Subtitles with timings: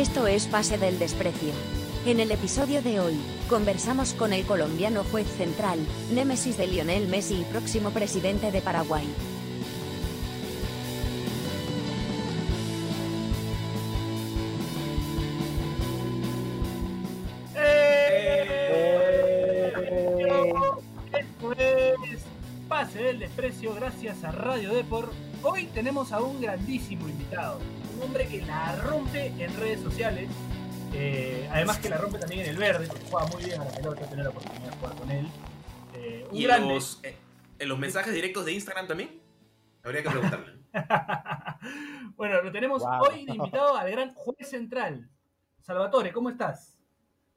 [0.00, 1.52] Esto es Pase del Desprecio.
[2.06, 5.78] En el episodio de hoy, conversamos con el colombiano juez central,
[6.10, 9.06] némesis de Lionel Messi y próximo presidente de Paraguay.
[22.70, 25.10] Pase del Desprecio gracias a Radio Depor.
[25.42, 27.58] Hoy tenemos a un grandísimo invitado,
[27.96, 30.28] un hombre que la rompe en redes sociales,
[30.92, 33.70] eh, además que la rompe también en el verde, porque juega muy bien a la
[33.70, 35.28] pelota, tener la oportunidad de jugar con él.
[35.94, 36.74] Eh, un ¿Y en grande.
[36.74, 37.16] los, eh,
[37.58, 39.20] en los mensajes directos de Instagram también?
[39.82, 40.52] Habría que preguntarle.
[42.16, 43.00] bueno, lo tenemos Wow.
[43.08, 45.08] hoy de invitado al gran juez central.
[45.62, 46.76] Salvatore, ¿cómo estás?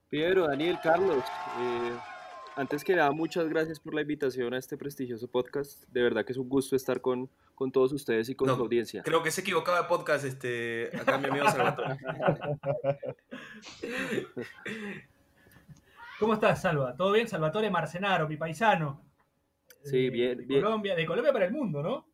[0.09, 1.23] Pedro, Daniel, Carlos,
[1.59, 1.93] eh,
[2.55, 5.83] antes que nada, muchas gracias por la invitación a este prestigioso podcast.
[5.89, 8.61] De verdad que es un gusto estar con, con todos ustedes y con No, su
[8.61, 9.03] audiencia.
[9.03, 11.97] Creo que se equivocaba de podcast este, acá mi amigo Salvatore.
[16.19, 16.95] ¿Cómo estás, Salva?
[16.95, 17.27] ¿Todo bien?
[17.27, 19.01] Salvatore Marcenaro, mi paisano.
[19.83, 20.61] Sí, Eh, bien, de bien.
[20.61, 22.07] Colombia, de Colombia para el mundo, ¿no?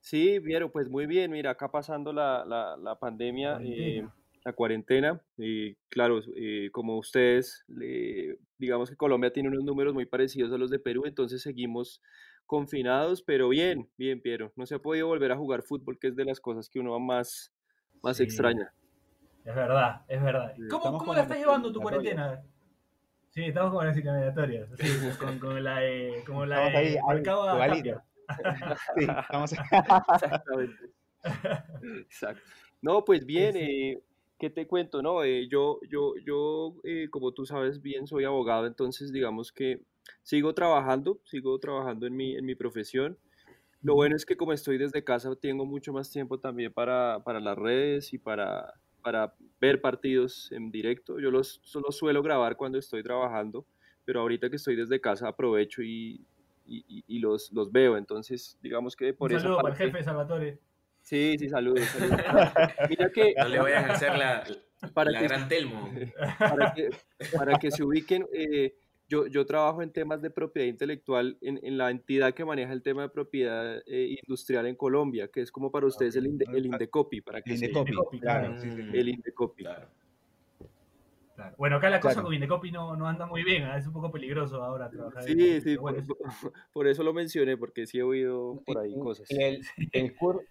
[0.00, 1.30] Sí, Piero, pues muy bien.
[1.32, 4.06] Mira, acá pasando la, la, la pandemia, Cuarentena.
[4.06, 4.08] eh,
[4.44, 5.20] la cuarentena.
[5.36, 10.58] Y claro, eh, como ustedes, le- digamos que Colombia tiene unos números muy parecidos a
[10.58, 12.02] los de Perú, entonces seguimos
[12.46, 14.52] confinados, pero bien, bien, Piero.
[14.56, 16.98] No se ha podido volver a jugar fútbol, que es de las cosas que uno
[16.98, 17.52] más,
[18.02, 18.24] más Sí.
[18.24, 18.72] extraña.
[19.44, 20.52] Es verdad, es verdad.
[20.56, 22.42] Sí, ¿Cómo, cómo la estás llevando tu cuarentena?
[23.30, 24.68] Sí, estamos con las eliminatorias.
[24.78, 24.86] Sí,
[25.20, 27.90] con, con la de, como la ahí, de ahí, Marcao a igualito.
[27.90, 28.04] Tapia.
[28.96, 29.52] Sí, estamos
[30.14, 30.90] Exactamente.
[32.00, 32.42] Exacto.
[32.82, 34.02] No, pues bien, Sí, eh,
[34.38, 35.02] ¿qué te cuento?
[35.02, 39.82] No, Eh, yo, yo, yo, eh, como tú sabes bien, soy abogado, entonces digamos que
[40.22, 43.18] sigo trabajando, sigo trabajando en mi, en mi profesión.
[43.82, 47.40] Lo bueno es que como estoy desde casa, tengo mucho más tiempo también para, para
[47.40, 51.20] las redes y para, para ver partidos en directo.
[51.20, 53.66] Yo los solo suelo grabar cuando estoy trabajando,
[54.04, 56.26] pero ahorita que estoy desde casa aprovecho y,
[56.66, 57.96] y, y- los, los veo.
[57.96, 60.58] Entonces, digamos que por Un esa saludo para el parte- jefe Salvatore.
[61.08, 61.80] Sí, sí, saludos.
[61.86, 62.20] saludos.
[62.90, 64.44] Mira que No le vayan a hacer la,
[64.92, 65.90] para la que, gran Telmo.
[66.38, 66.90] para que,
[67.34, 68.74] para que se ubiquen, eh,
[69.08, 72.82] yo, yo trabajo en temas de propiedad intelectual en, en la entidad que maneja el
[72.82, 76.66] tema de propiedad eh, industrial en Colombia, que es como para ustedes el, Inde- el
[76.66, 78.60] Indecopi, para que el se- Indecopi, claro.
[78.60, 78.82] Sí, sí.
[78.92, 79.62] el Indecopi.
[79.64, 79.88] Claro.
[81.36, 81.54] Claro.
[81.56, 82.26] Bueno, acá la cosa Claro.
[82.26, 83.78] con Indecopi no, no anda muy bien, ¿ah?
[83.78, 85.22] es un poco peligroso ahora trabajar.
[85.22, 88.76] en Sí, Indecopi, sí, bueno, por- por eso lo mencioné, porque sí he oído por
[88.78, 89.30] ahí cosas.
[89.30, 90.44] el, el, cur-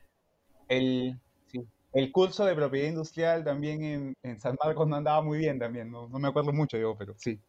[0.67, 1.61] el, sí,
[1.94, 5.89] el curso de propiedad industrial también en, en San Marcos no andaba muy bien también,
[5.91, 7.39] no, no me acuerdo mucho yo, pero sí.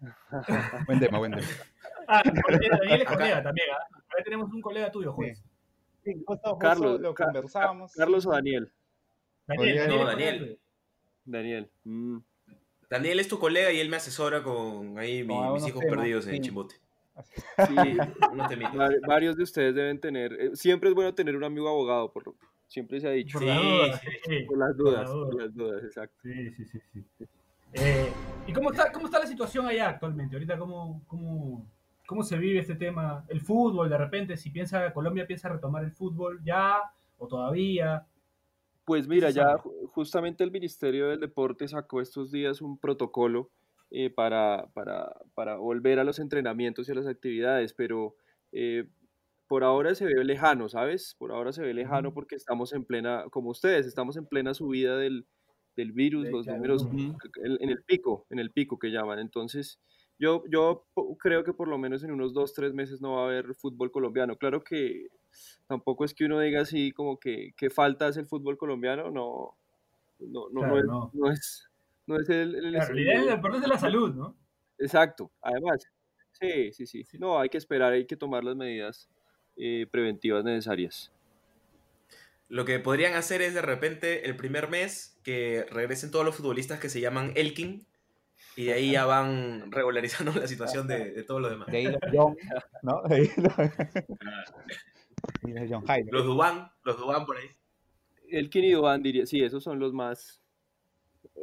[0.86, 1.46] Buen tema, buen tema.
[2.08, 3.86] Ah, Daniel es colega también, ¿ah?
[4.12, 5.40] Acá tenemos un colega tuyo, juez.
[6.04, 7.92] Sí, justo, justo Carlos, lo conversábamos.
[7.94, 8.28] Carlos sí.
[8.28, 8.72] o Daniel.
[9.46, 10.58] Daniel, Daniel, no, Daniel.
[11.24, 11.70] Daniel.
[11.84, 12.18] mm.
[12.90, 16.26] Daniel es tu colega y él me asesora con ahí mi- mis hijos temas, perdidos
[16.26, 16.40] en sí.
[16.40, 16.74] Chimbote.
[17.68, 17.74] Sí,
[18.32, 18.50] Unos
[19.06, 20.32] varios de ustedes deben tener.
[20.32, 22.36] eh, siempre es bueno tener un amigo abogado, por lo-
[22.72, 23.38] siempre se ha dicho.
[23.38, 24.44] Por Sí, las dudas, sí, sí.
[24.44, 26.16] Por las Por las dudas, por las dudas, exacto.
[26.22, 27.24] Sí, sí, sí, sí.
[27.74, 28.12] Eh,
[28.46, 30.36] ¿Y cómo está, cómo está la situación allá actualmente?
[30.36, 31.66] Ahorita, ¿cómo, cómo,
[32.06, 33.24] cómo se vive este tema?
[33.28, 36.78] El fútbol, de repente, si piensa Colombia piensa retomar el fútbol ya
[37.18, 38.06] o todavía.
[38.84, 39.56] Pues mira, ya
[39.92, 43.50] justamente el Ministerio del Deporte sacó estos días un protocolo
[43.90, 48.16] eh, para, para, para volver a los entrenamientos y a las actividades, pero
[48.50, 48.86] eh,
[49.52, 51.14] por ahora se ve lejano, ¿sabes?
[51.18, 54.96] Por ahora se ve lejano porque estamos en plena, como ustedes, estamos en plena subida
[54.96, 55.26] del,
[55.76, 56.88] del virus, De- los claro, números
[57.44, 59.18] en, en el pico, en el pico que llaman.
[59.18, 59.78] Entonces,
[60.18, 60.86] yo, yo
[61.18, 63.92] creo que por lo menos en unos dos, tres meses no va a haber fútbol
[63.92, 64.36] colombiano.
[64.38, 65.08] Claro que
[65.66, 69.54] tampoco es que uno diga así como que, que falta es el fútbol colombiano, no,
[70.18, 71.10] no, no, Claro, no es, no.
[71.12, 71.70] no es,
[72.06, 74.34] no es el, el- Claro, es importante es la salud, ¿no?
[74.78, 75.84] Exacto, además,
[76.40, 77.18] sí, sí, sí, Sí.
[77.18, 79.10] no, hay que esperar, hay que tomar las medidas
[79.64, 81.12] eh, preventivas necesarias.
[82.48, 86.80] Lo que podrían hacer es de repente el primer mes que regresen todos los futbolistas
[86.80, 87.86] que se llaman Elkin
[88.56, 89.70] y de ahí ya van
[90.26, 91.68] regularizando la situación de, de todos los demás.
[91.68, 92.36] De ahí los John,
[92.82, 93.02] ¿no?
[93.02, 93.56] De ahí los,
[95.60, 96.08] los John Jairo.
[96.10, 97.48] Los Dubán, los Dubán por ahí.
[98.28, 100.40] El y Duván diría, sí, esos son los más,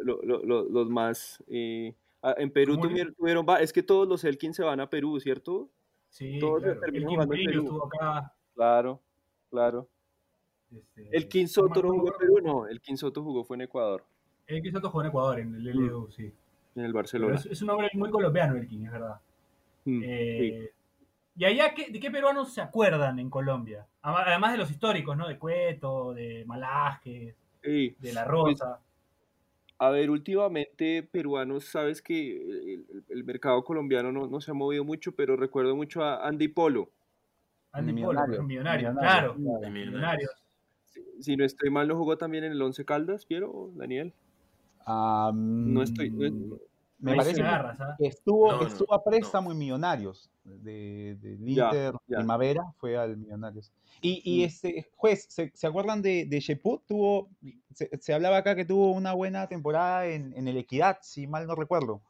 [0.02, 1.94] lo- lo- lo- los más, eh,
[2.38, 5.20] en Perú ¿Cómo le- tuvieron, tuvieron es que todos los Elkin se van a Perú,
[5.20, 5.70] ¿cierto?
[6.10, 6.80] Sí, Todos claro.
[6.86, 7.04] El
[7.64, 8.34] estuvo acá.
[8.56, 9.00] Claro,
[9.50, 9.88] claro.
[10.72, 12.18] este, El no Soto me no jugó en.
[12.20, 14.04] Perú, no, el Soto jugó fue en Ecuador,
[14.48, 16.32] El Kim Soto jugó en Ecuador, en el LDU, sí.
[16.76, 17.36] en el Barcelona.
[17.36, 19.20] es, es un hombre muy colombiano, el Kim, es verdad.
[19.86, 20.06] Mm, sí.
[20.06, 20.74] Eh,
[21.36, 23.88] ¿Y allá qué- de qué peruanos se acuerdan en Colombia?
[24.02, 25.28] Además de los históricos, ¿no?
[25.28, 28.80] De Cueto, de Malásquez, Sí, de La Rosa.
[29.82, 34.54] A ver, últimamente peruanos, sabes que el, el- el mercado colombiano no, no se ha
[34.54, 36.92] movido mucho, pero recuerdo mucho a Andy Polo.
[37.72, 39.36] Andy Polo, Millonario, millonario, millonario, claro.
[39.36, 39.72] Millonarios.
[39.88, 40.32] Millonarios.
[40.86, 44.14] Si, si no estoy mal, no jugó también en el Once Caldas, Piero, Daniel.
[44.86, 46.10] Ah, No estoy.
[46.10, 46.54] no- mm,
[47.00, 47.42] me Ahí parece
[47.98, 49.04] que estuvo, No, estuvo a no.
[49.04, 52.18] préstamo en Millonarios, de, Ya, Inter ya.
[52.18, 53.72] Primavera, fue al Millonarios.
[54.02, 54.46] Y, y Mm.
[54.48, 56.86] este juez, ¿se, se acuerdan de, de Sheput?
[56.86, 57.30] Tuvo,
[57.74, 61.48] se, se hablaba acá que tuvo una buena temporada en, en el Equidad, si mal
[61.48, 62.02] no recuerdo.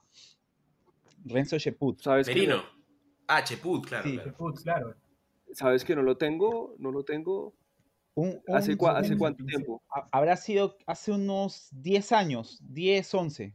[1.26, 2.02] Renzo Sheput.
[2.02, 2.58] ¿Sabes que, Merino.
[2.58, 2.64] no,
[3.28, 4.10] Ah, Cheput, claro.
[4.10, 4.18] Sí.
[4.18, 4.54] claro.
[4.64, 4.96] Claro.
[5.54, 6.76] ¿Sabes que no lo tengo?
[6.80, 7.54] No lo tengo.
[8.16, 9.82] Un- ¿Hace, un- cua- hace un- cuánto tiempo?
[9.90, 13.54] ha- Habrá sido hace unos 10 años, 10, 11.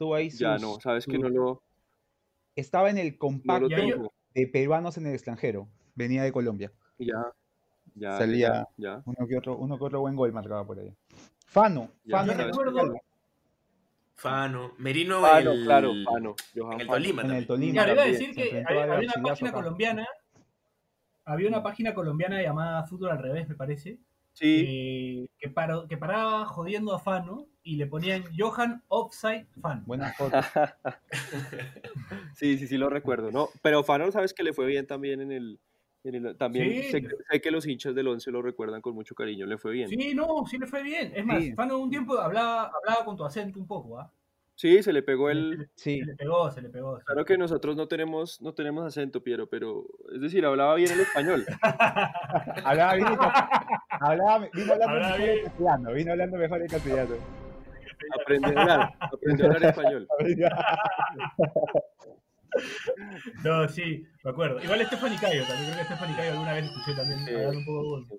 [0.00, 1.62] Tuvo ahí Ya no, sabes que no lo,
[2.56, 5.68] Estaba en el no lo compacto de peruanos en el extranjero.
[5.94, 6.72] Venía de Colombia.
[6.96, 7.30] Ya,
[7.94, 9.02] ya, Salía- ya, ya.
[9.04, 10.96] Uno que otro, uno que otro buen gol marcaba por ahí.
[11.44, 12.94] Fano, Ya, Fano Yo recuerdo-
[14.14, 14.72] Fano.
[14.78, 16.34] Merino Fano, el- claro, Fano.
[16.56, 16.86] Johan En el.
[16.86, 17.46] Tolima en el.
[17.46, 17.72] Tolima.
[17.74, 18.86] Claro, iba a decir que había,
[19.18, 20.06] una página colombiana.
[21.26, 23.98] Había una página colombiana llamada Fútbol al revés, me parece.
[24.32, 29.84] Sí, eh, que, paró- que paraba jodiendo a Fano y le ponían Johan Offside Fan.
[29.86, 30.46] Buenas fotos.
[32.34, 33.48] sí, sí, sí lo recuerdo, ¿no?
[33.62, 35.60] Pero Fano, sabes que le fue bien también en el...
[36.04, 36.90] en el- también Sí.
[36.90, 39.72] sé, que- sé que los hinchas del Once lo recuerdan con mucho cariño, le fue
[39.72, 39.88] bien.
[39.88, 41.12] Sí, no, sí le fue bien.
[41.14, 41.52] Es más, Sí.
[41.54, 44.10] Fano un tiempo hablaba, hablaba con tu acento un poco, ¿ah?
[44.60, 45.70] Sí, se le pegó el...
[45.74, 46.98] Sí, Se le pegó, se le pegó.
[47.06, 49.86] Claro que nosotros no tenemos, no tenemos acento, Piero, pero...
[50.14, 51.46] Es decir, hablaba bien el español.
[52.64, 53.06] hablaba bien,
[53.88, 55.44] hablaba, vino hablando Hablaba mejor en bien.
[55.46, 57.14] castellano, vino hablando mejor en castellano.
[58.20, 60.08] Aprendió a hablar, aprendió a hablar español.
[63.44, 64.60] No, sí, me acuerdo.
[64.62, 67.30] Igual Stephanie Cayo, también creo que Stephanie Cayo alguna vez escuché también Sí.
[67.34, 68.18] hablando un poco con,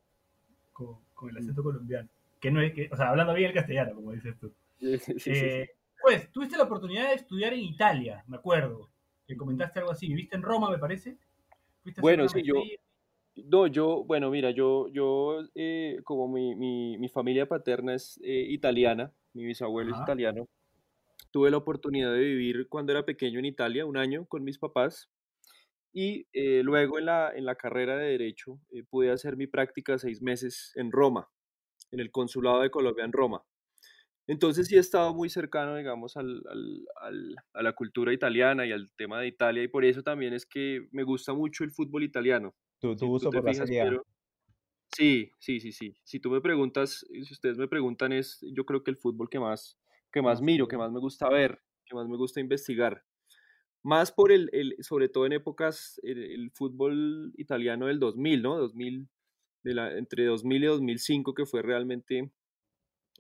[0.71, 2.09] con- con el acento colombiano.
[2.39, 4.51] Que no es que, o sea, hablando bien el castellano, como dices tú.
[4.79, 5.31] Sí, sí, sí, sí.
[5.33, 5.69] Eh,
[6.01, 8.89] Pues, tuviste la oportunidad de estudiar en Italia, me acuerdo.
[9.27, 10.07] Que comentaste algo así.
[10.07, 11.17] ¿Viviste en Roma, me parece?
[11.83, 12.63] ¿Fuiste a hacer Bueno, sí, yo-?
[13.35, 18.45] No, yo, bueno, mira, yo, yo eh, como mi, mi, mi familia paterna es eh,
[18.49, 20.03] italiana, mi bisabuelo es Ajá.
[20.03, 20.49] italiano,
[21.31, 25.09] tuve la oportunidad de vivir cuando era pequeño en Italia, un año con mis papás,
[25.93, 29.97] y eh, luego en la, en la carrera de Derecho eh, pude hacer mi práctica
[29.97, 31.29] seis meses en Roma,
[31.91, 33.43] en el Consulado de Colombia en Roma.
[34.27, 38.71] Entonces sí he estado muy cercano, digamos, al, al- al- a la cultura italiana y
[38.71, 42.03] al tema de Italia, y por eso también es que me gusta mucho el fútbol
[42.03, 42.55] italiano.
[42.93, 44.05] Si tu tú uso te por fijas, pero-
[44.93, 45.95] Sí, sí, sí, sí.
[46.03, 49.29] Si tú me preguntas, y si ustedes me preguntan, es yo creo que el fútbol
[49.29, 49.79] que más,
[50.11, 53.03] que más miro, que más me gusta ver, que más me gusta investigar.
[53.83, 58.57] Más por el, el- sobre todo en épocas, el, el fútbol italiano del 2000, ¿no?
[58.57, 59.09] 2000,
[59.63, 62.31] de la, entre 2000 y 2005, que fue realmente,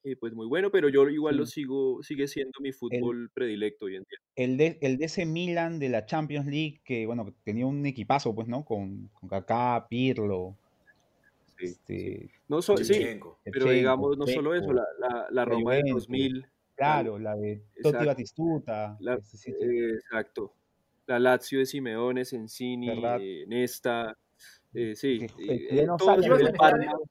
[0.03, 3.97] eh, pues muy bueno, pero yo igual lo sigo, sigue siendo mi fútbol predilecto hoy
[3.97, 4.19] en día.
[4.35, 7.85] El de, el de ese Milan de la Champions League, que bueno, que tenía un
[7.85, 8.65] equipazo, pues, ¿no?
[8.65, 10.55] Con, con Kaká, Pirlo,
[11.57, 13.39] Sí, este, No so- sí, Shevchenko.
[13.43, 16.45] pero digamos, no solo eso, la, la, la Roma del Juventus, 2000,
[16.75, 18.05] claro, la de Totti exacto.
[18.07, 20.53] Batistuta, La- este, sí, sí, eh, exacto.
[21.05, 24.17] La Lazio de Simeone, Sensini, eh, Nesta,
[24.73, 25.19] eh, sí.
[25.19, 27.03] Que- el eh, chileno todos Sala, ¿Ibas el al Parma, estadio?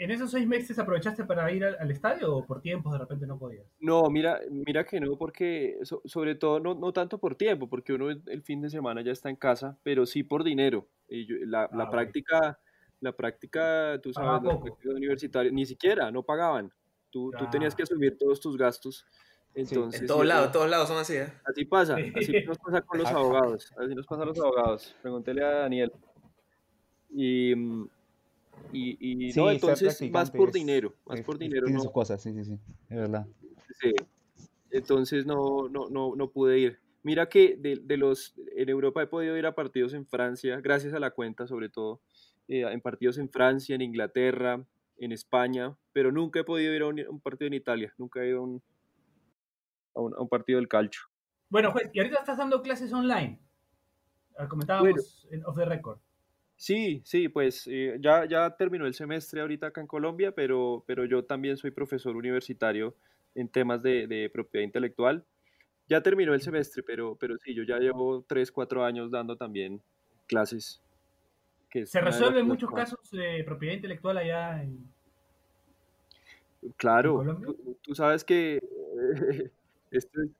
[0.00, 3.26] ¿En esos seis meses aprovechaste para ir al, al estadio o por tiempos de repente
[3.26, 3.66] no podías?
[3.80, 7.92] No, mira, mira que no, porque so- sobre todo no, no tanto por tiempo, porque
[7.92, 10.86] uno el fin de semana ya está en casa, pero sí por dinero.
[11.06, 11.90] Y yo- la, la Ah, bueno.
[11.90, 12.58] práctica,
[13.00, 16.72] la práctica, tú sabes, la práctica universitaria, ni siquiera, no pagaban.
[17.10, 17.84] Tú, tú tenías que Ah.
[17.84, 19.04] asumir todos tus gastos.
[19.54, 21.26] Entonces, En todos sí, lados, todos lados son así, ¿eh?
[21.44, 22.12] Así pasa, Sí.
[22.16, 24.96] así nos pasa con los abogados, así nos pasa a los abogados.
[25.02, 25.92] Pregúntele a Daniel.
[27.10, 27.88] Y, mm,
[28.72, 31.82] y, y Sí, no, entonces más por es- dinero, más es- por dinero tiene no,
[31.84, 33.26] sus cosas, sí, sí, sí, es verdad.
[33.80, 33.92] sí.
[34.70, 36.78] Entonces no, no, no, no pude ir.
[37.02, 40.94] Mira que de, de los, en Europa he podido ir a partidos en Francia, gracias
[40.94, 42.00] a la cuenta sobre todo,
[42.46, 44.64] eh, en partidos en Francia, en Inglaterra,
[44.98, 48.28] en España, pero nunca he podido ir a un, un partido en Italia, nunca he
[48.28, 48.62] ido a un,
[49.94, 51.00] a un, a un partido del calcio.
[51.48, 53.40] Bueno, juez, y ahorita estás dando clases online.
[54.36, 55.98] Ah, Comentábamos en Off the Record.
[56.60, 61.06] Sí, sí, pues eh, ya, ya terminó el semestre ahorita acá en Colombia, pero, pero
[61.06, 62.94] yo también soy profesor universitario
[63.34, 65.24] en temas de, de propiedad intelectual.
[65.88, 69.80] Ya terminó el semestre, pero, pero sí, yo ya llevo tres, cuatro años dando también
[70.26, 70.82] clases.
[71.70, 74.86] que ¿Se resuelven muchos casos de propiedad intelectual allá en,
[76.76, 78.60] Claro, tú, tú sabes que
[79.90, 80.30] esto es-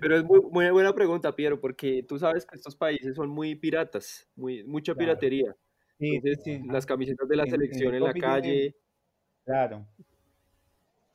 [0.00, 3.54] pero es muy, muy buena pregunta, Piero, porque tú sabes que estos países son muy
[3.54, 4.98] piratas, muy, mucha Claro.
[4.98, 5.56] piratería.
[5.98, 8.76] Sí, Entonces, sí, las camisetas de la En- selección en la calle,
[9.44, 9.86] claro.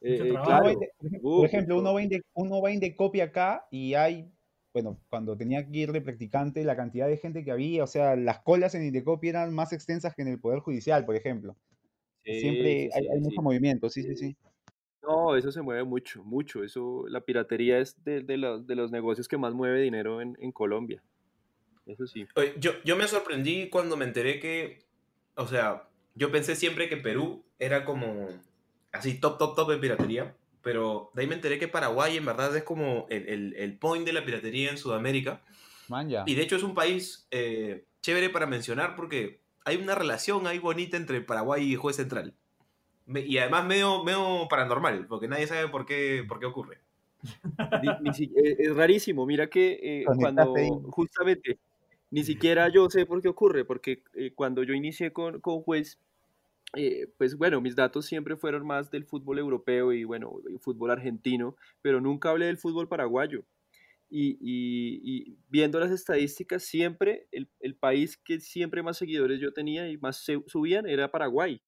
[0.01, 0.65] Eh, claro.
[0.65, 0.91] Vende-
[1.21, 4.29] por ejemplo, uno vende, uno vende copia acá y hay,
[4.73, 8.15] bueno, cuando tenía que ir de practicante, la cantidad de gente que había, o sea,
[8.17, 11.55] las colas en Indecopy eran más extensas que en el Poder Judicial, por ejemplo.
[12.25, 13.23] Sí, Siempre sí, hay, sí, hay sí.
[13.23, 14.37] mucho movimiento, sí, sí, sí.
[15.03, 16.63] No, eso se mueve mucho, mucho.
[16.63, 20.37] Eso, la piratería es de, de los, de los negocios que más mueve dinero en,
[20.39, 21.03] en Colombia.
[21.85, 22.25] Eso sí.
[22.35, 24.79] Oye, Yo, yo me sorprendí cuando me enteré que,
[25.35, 28.29] o sea, yo pensé siempre que Perú era como
[28.93, 32.55] así top, top, top de piratería, pero de ahí me enteré que Paraguay en verdad
[32.55, 35.41] es como el, el, el point de la piratería en Sudamérica.
[35.89, 36.23] Man, ya.
[36.25, 40.59] Y de hecho es un país eh, chévere para mencionar porque hay una relación ahí
[40.59, 42.33] bonita entre Paraguay y Juez Central.
[43.05, 46.79] Me- y además medio, medio paranormal, porque nadie sabe por qué, por qué ocurre.
[48.35, 49.25] Eh, es rarísimo.
[49.25, 50.53] Mira que eh, cuando
[50.91, 51.59] justamente
[52.11, 55.99] ni siquiera yo sé por qué ocurre, porque eh, cuando yo inicié con, con Juez,
[56.75, 60.91] eh, pues bueno, mis datos siempre fueron más del fútbol europeo y bueno, y fútbol
[60.91, 63.43] argentino, pero nunca hablé del fútbol paraguayo.
[64.09, 69.53] Y, y- y viendo las estadísticas, siempre el, el país que siempre más seguidores yo
[69.53, 71.61] tenía y más se- subían era Paraguay,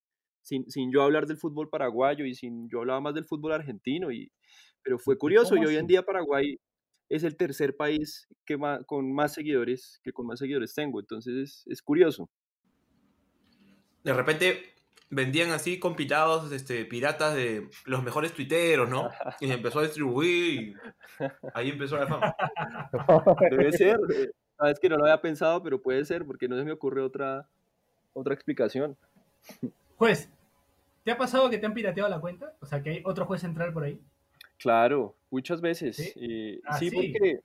[0.45, 4.11] sin, sin yo hablar del fútbol paraguayo y sin yo hablaba más del fútbol argentino.
[4.11, 4.31] Y,
[4.83, 6.59] pero fue curioso, y hoy en día Paraguay
[7.09, 11.33] es el tercer país que ma- con más seguidores, que con más seguidores tengo, entonces
[11.35, 12.29] es, es curioso.
[14.03, 14.75] De repente
[15.09, 19.09] vendían así compilados este, piratas de los mejores tuiteros, ¿no?
[19.41, 20.75] Y se empezó a distribuir y
[21.55, 22.35] ahí empezó la fama.
[23.49, 26.63] Debe ser, eh, sabes que no lo había pensado, pero puede ser, porque no se
[26.65, 27.49] me ocurre otra,
[28.13, 28.95] otra explicación.
[29.97, 30.29] Juez,
[31.05, 32.53] ¿te ha pasado que te han pirateado la cuenta?
[32.59, 34.01] O sea, que hay otro juez central por ahí.
[34.57, 35.95] Claro, muchas veces.
[35.95, 36.11] ¿Sí?
[36.17, 36.95] eh, Ah, sí, sí.
[36.95, 37.39] porque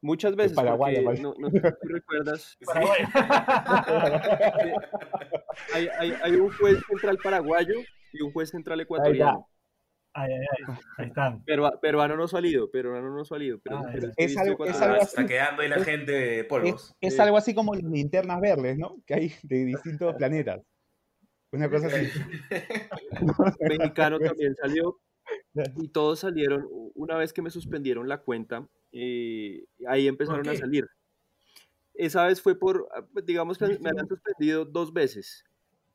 [0.00, 3.00] muchas veces, Paraguay, porque no, no sé si tú recuerdas, Paraguay.
[5.74, 7.74] hay, hay, hay un juez central paraguayo
[8.12, 9.48] y un juez central ecuatoriano.
[10.16, 10.74] Ay, ay, ay.
[10.98, 11.44] Ahí están.
[11.44, 13.58] Perua- peruano no salido, peruano no salido.
[13.62, 16.44] Pero, Ah, pero Es visto algo- es algo Está quedando ahí la Es- gente de
[16.44, 16.94] polvos.
[17.00, 18.96] Es, es algo así como las linternas verdes, ¿no?
[19.06, 20.60] Que hay de distintos planetas.
[21.54, 22.08] Una cosa así.
[23.60, 24.98] mexicano también salió.
[25.76, 30.88] Y todos salieron una vez que me suspendieron la cuenta eh, ahí empezaron a salir.
[31.94, 32.88] Esa vez fue por
[33.24, 35.44] digamos que me ¿Tuviste han suspendido dos veces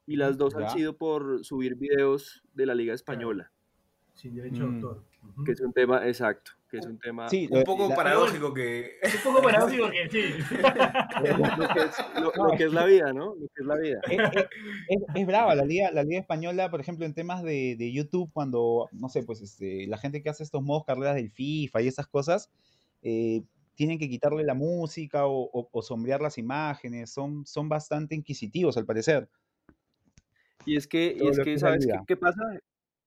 [0.08, 0.62] y las dos Ya.
[0.62, 3.52] han sido por subir videos de la liga española.
[4.16, 4.76] Sin derecho de Mm.
[4.76, 5.04] autor.
[5.46, 8.92] Que es un tema exacto que es un tema Sí, Un poco la- paradójico que...
[9.18, 10.24] Un poco paradójico que sí.
[11.58, 14.00] lo que es, lo- lo que es la vida no lo que es la vida
[14.10, 14.20] es,
[14.88, 18.30] es- es- brava la liga, la liga española, por ejemplo, en temas de, de YouTube,
[18.34, 21.88] cuando, no sé, pues este, la gente que hace estos modos carreras del FIFA y
[21.88, 22.50] esas cosas,
[23.02, 23.42] eh,
[23.76, 28.76] tienen que quitarle la música o, o- o sombrear las imágenes, son, son bastante inquisitivos
[28.78, 29.30] al parecer.
[30.66, 32.42] Y es que, y es que que es la ¿sabes qué pasa?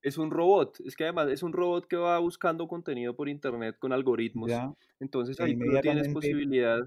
[0.02, 3.76] Es un robot, es que además es un robot que va buscando contenido por internet
[3.78, 4.50] con algoritmos.
[4.50, 4.72] ¿ya?
[5.00, 6.80] Entonces que ahí no tienes posibilidad,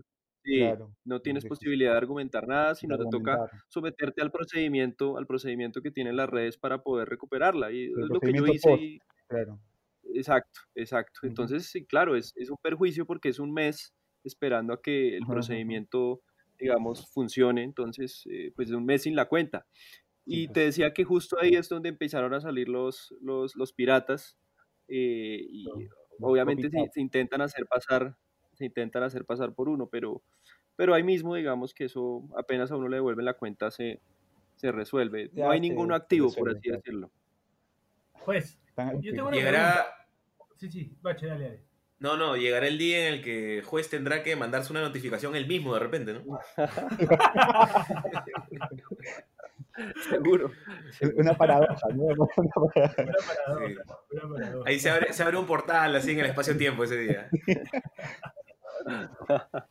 [0.44, 3.38] sí, Claro, no tienes de- posibilidad de argumentar nada, sino te toca
[3.70, 7.72] someterte al procedimiento, al procedimiento que tienen las redes para poder recuperarla.
[7.72, 8.70] Y El es lo que yo hice.
[8.70, 8.82] post.
[8.84, 9.60] y- Claro.
[10.14, 11.20] exacto, exacto.
[11.24, 13.94] Entonces, sí, claro, es, es un perjuicio porque es un mes
[14.24, 16.22] esperando a que el procedimiento,
[16.60, 17.64] digamos, funcione.
[17.64, 19.66] Entonces, eh, pues es un mes sin la cuenta.
[20.26, 20.54] Y pues.
[20.54, 24.38] te decía que justo ahí es donde empezaron a salir los, los, los piratas.
[24.88, 25.66] eh, y
[26.20, 28.16] obviamente se, se intentan hacer pasar,
[28.54, 30.22] se intentan hacer pasar por uno, pero,
[30.76, 34.00] pero ahí mismo digamos que eso apenas a uno le devuelven la cuenta se,
[34.56, 35.30] se resuelve.
[35.34, 37.12] Ya no hay ninguno activo, por así decirlo.
[38.14, 39.36] Juez, Están- yo tengo una pregunta.
[39.36, 39.86] Llegará...
[40.56, 41.64] Sí, sí, bache, dale, dale.
[42.00, 45.36] No, no, llegará el día en el que el juez tendrá que mandarse una notificación
[45.36, 46.40] él mismo de repente, ¿no?
[50.10, 50.52] Seguro.
[51.18, 52.04] Una paradoja, ¿no?
[52.06, 53.04] Una paradoja.
[53.04, 53.76] Una paradoja, Sí.
[54.12, 54.70] una paradoja.
[54.70, 57.30] Ahí se abre, se abre un portal así en el espacio-tiempo ese día.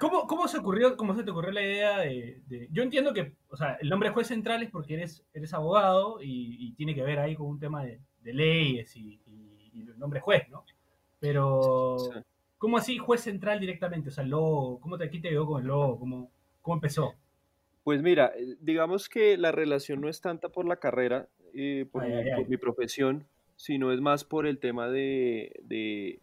[0.00, 3.36] ¿Cómo, ¿Cómo se ocurrió, cómo se te ocurrió la idea de, de- Yo entiendo que,
[3.50, 7.02] o sea, el nombre juez central es porque eres, eres abogado y, y tiene que
[7.02, 10.64] ver ahí con un tema de, de leyes y, y- y el nombre juez, ¿no?
[11.20, 11.96] Pero.
[12.56, 14.08] ¿cómo así juez central directamente?
[14.08, 15.98] O sea, el logo, ¿cómo te, aquí te quedó con el logo?
[15.98, 16.30] ¿Cómo,
[16.62, 17.14] cómo empezó?
[17.84, 22.02] Pues mira, eh, digamos que la relación no es tanta por la carrera, eh, por,
[22.02, 22.50] Ay, mi, ay, por ay.
[22.50, 23.26] mi profesión,
[23.56, 26.20] sino es más por el tema de, de,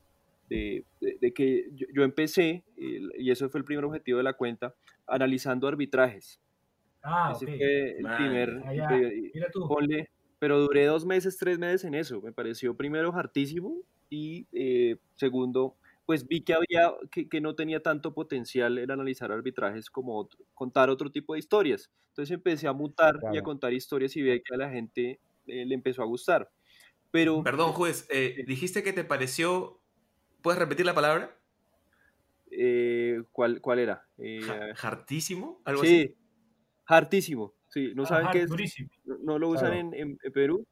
[0.50, 4.76] de- que yo, yo empecé, y eso fue el primer objetivo de la cuenta,
[5.08, 6.42] analizando arbitrajes.
[7.04, 8.50] Ah, Ese fue el primer,
[8.90, 9.68] pe- Mira tú.
[9.68, 12.22] ponle, pero duré dos meses, tres meses en eso.
[12.22, 15.76] Me pareció primero hartísimo y eh, segundo,
[16.12, 20.40] pues vi que había, que, que no tenía tanto potencial el analizar arbitrajes como otro-
[20.54, 21.90] contar otro tipo de historias.
[22.10, 25.66] Entonces empecé a mutar y a contar historias y vi que a la gente eh,
[25.66, 26.52] le empezó a gustar.
[27.12, 29.82] Pero, Perdón, juez, eh, dijiste que te pareció.
[30.42, 31.40] ¿Puedes repetir la palabra?
[32.52, 34.08] eh, ¿cuál, ¿cuál era?
[34.18, 35.62] Eh, Ja- ¿Hartísimo?
[35.66, 35.96] ¿Algo así?
[35.98, 36.16] sí,
[36.88, 37.56] hartísimo.
[37.70, 38.52] Sí, ¿no saben Ajá, qué es?
[39.06, 39.94] ¿No, no lo usan Claro.
[39.94, 40.66] en- en Perú?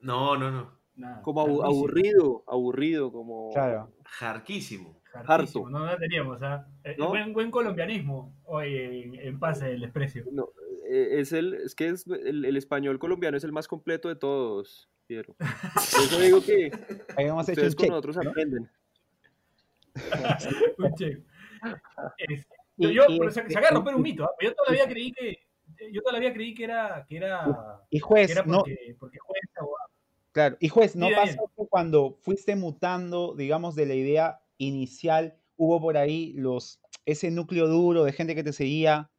[0.00, 0.80] No, no, no.
[0.96, 3.52] Nada, Como abu- hartísimo, aburrido, aburrido, como...
[3.52, 3.92] Claro.
[4.04, 5.00] Jarquísimo.
[5.12, 5.66] hartísimo.
[5.66, 5.70] harto.
[5.70, 6.42] No, no la teníamos.
[6.42, 6.66] ¿ah?
[6.84, 7.08] Eh, ¿No?
[7.08, 10.24] Buen, buen colombianismo hoy en, en pase del desprecio.
[10.32, 10.48] No,
[10.88, 14.16] eh, es el, es que es el, el español colombiano es el más completo de
[14.16, 15.34] todos, Piero.
[15.34, 16.70] Por eso digo que
[17.18, 17.90] Habíamos hecho un ustedes con check.
[17.90, 18.70] nosotros aprenden.
[20.78, 21.20] Un check.
[22.18, 22.46] Es-
[22.78, 24.24] yo, y pero se, se acaba de romper un mito.
[24.24, 24.30] ¿ah?
[24.42, 25.38] Yo todavía creí que.
[25.92, 27.04] Yo todavía creí que era.
[27.08, 29.75] Que era, Y que juez, era no, porque, porque juez abogado.
[30.36, 35.80] Claro, y juez, ¿no pasó que cuando fuiste mutando, digamos, de la idea inicial, hubo
[35.80, 39.10] por ahí los, ese núcleo duro de gente que te seguía,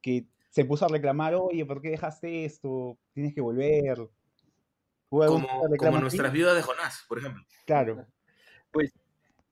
[0.00, 2.96] que se puso a reclamar, oye, ¿por qué dejaste esto?
[3.14, 3.98] Tienes que volver.
[5.08, 7.42] ¿Hubo algún Como, como nuestras viudas de Jonás, por ejemplo.
[7.66, 8.06] Claro.
[8.70, 8.92] Pues,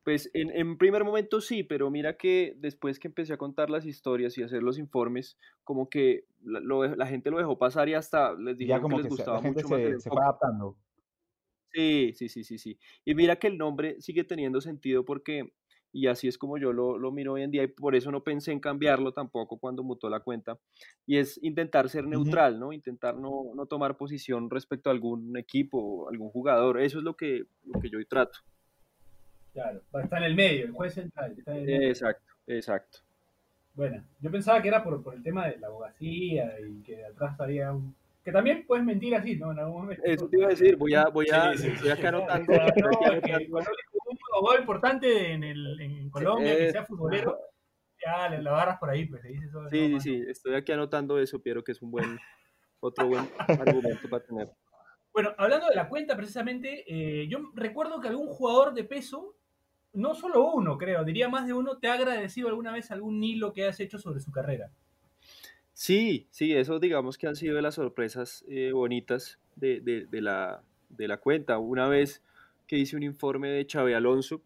[0.04, 3.84] pues en, en primer momento sí, pero mira que después que empecé a contar las
[3.86, 7.88] historias y hacer los informes, como que la, lo dej- la gente lo dejó pasar
[7.88, 9.80] y hasta les Ya dijeron como que que les se- gustaba la gente mucho más
[9.80, 10.76] el se, se fue adaptando.
[11.72, 12.78] Sí, sí, sí, sí, sí.
[13.04, 15.52] Y mira que el nombre sigue teniendo sentido porque,
[15.92, 18.24] y así es como yo lo, lo miro hoy en día, y por eso no
[18.24, 20.58] pensé en cambiarlo tampoco cuando mutó la cuenta,
[21.06, 22.72] y es intentar ser neutral, ¿no?
[22.72, 26.80] Intentar no, no tomar posición respecto a algún equipo o algún jugador.
[26.80, 28.38] Eso es lo que, lo que yo hoy trato.
[29.52, 31.34] Claro, está en el medio, el juez central.
[31.36, 31.88] Está en el medio.
[31.88, 32.98] Exacto, exacto.
[33.74, 37.06] Bueno, yo pensaba que era por, por el tema de la abogacía y que de
[37.06, 37.94] atrás estaría un.
[38.28, 39.52] Que también puedes mentir así, ¿no?
[39.52, 40.02] En algún momento.
[40.04, 42.52] Eso te iba a decir, voy a, voy a, Sí, sí, estoy acá Claro, anotando.
[42.52, 43.50] no, que anotando.
[43.50, 47.38] cuando le- un abogado importante en, el, en Colombia, que Eh, sea futbolero,
[48.04, 49.66] ya le lo agarras por ahí, pues le dices eso.
[49.70, 52.18] Sí, sí, no, sí, estoy aquí anotando eso, Piero, que es un buen,
[52.80, 54.50] otro buen argumento para tener.
[55.14, 59.36] Bueno, hablando de la cuenta, precisamente, eh, yo recuerdo que algún jugador de peso,
[59.94, 63.54] no solo uno, creo, diría más de uno, te ha agradecido alguna vez algún hilo
[63.54, 64.70] que has hecho sobre su carrera.
[65.80, 70.20] Sí, sí, eso digamos que han sido de las sorpresas eh, bonitas de, de- de
[70.20, 71.58] la, de la cuenta.
[71.58, 72.20] Una vez
[72.66, 74.42] que hice un informe de Xavi Alonso,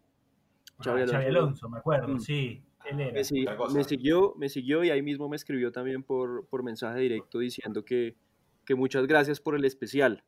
[0.85, 1.17] Xavi Ah, Alonso.
[1.29, 2.21] Alonso, me acuerdo, Mm.
[2.21, 3.13] sí, él era.
[3.73, 7.83] me, siguió, me siguió y ahí mismo me escribió también por, por mensaje directo diciendo
[7.83, 8.15] que,
[8.67, 10.25] que muchas gracias por el especial.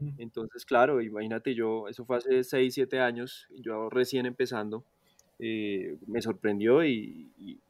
[0.00, 0.10] Mm.
[0.18, 4.84] Entonces, claro, imagínate yo, eso fue hace 6, 7 años, yo recién empezando,
[5.38, 7.60] eh, me sorprendió y, y-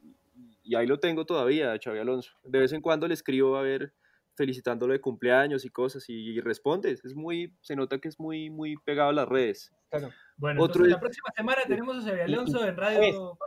[0.67, 2.31] y ahí lo tengo todavía, a Xavi Alonso.
[2.43, 3.93] De vez en cuando le escribo a ver,
[4.35, 8.49] felicitándolo de cumpleaños y cosas, y, y responde, es muy, se nota que es muy,
[8.49, 9.71] muy pegado a las redes.
[9.89, 10.09] Claro.
[10.37, 12.77] Bueno, Otro entonces es- la próxima semana tenemos a Xavi Alonso en.
[12.77, 13.37] Radio.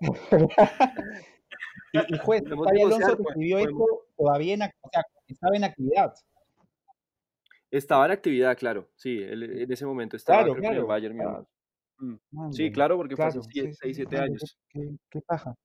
[1.92, 3.86] Y, y juez, Xavi Alonso te pues, escribió esto
[4.16, 6.14] todavía en, ac- o sea, estaba en actividad.
[7.70, 10.78] Estaba en actividad, claro, sí, él en ese momento estaba Claro, creo que en el
[10.80, 10.86] claro.
[10.88, 11.48] Bayern Múnich.
[11.98, 12.14] Mm.
[12.32, 14.58] man, Sí, claro, porque fue claro, hace sí, 6, sí, sí, 7 man, años.
[14.70, 15.56] Qué, qué- paja.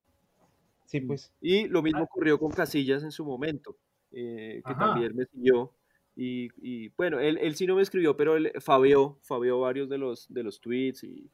[0.86, 1.08] Sí, Mm.
[1.08, 1.32] pues.
[1.42, 3.76] Y lo mismo ocurrió con Casillas en su momento,
[4.12, 4.88] eh, que Ajá.
[4.94, 5.72] también me siguió.
[6.16, 9.98] Y, y, bueno, él, él sí no me escribió, pero él fabeó, fabeó varios de
[9.98, 11.28] los, de los tweets y,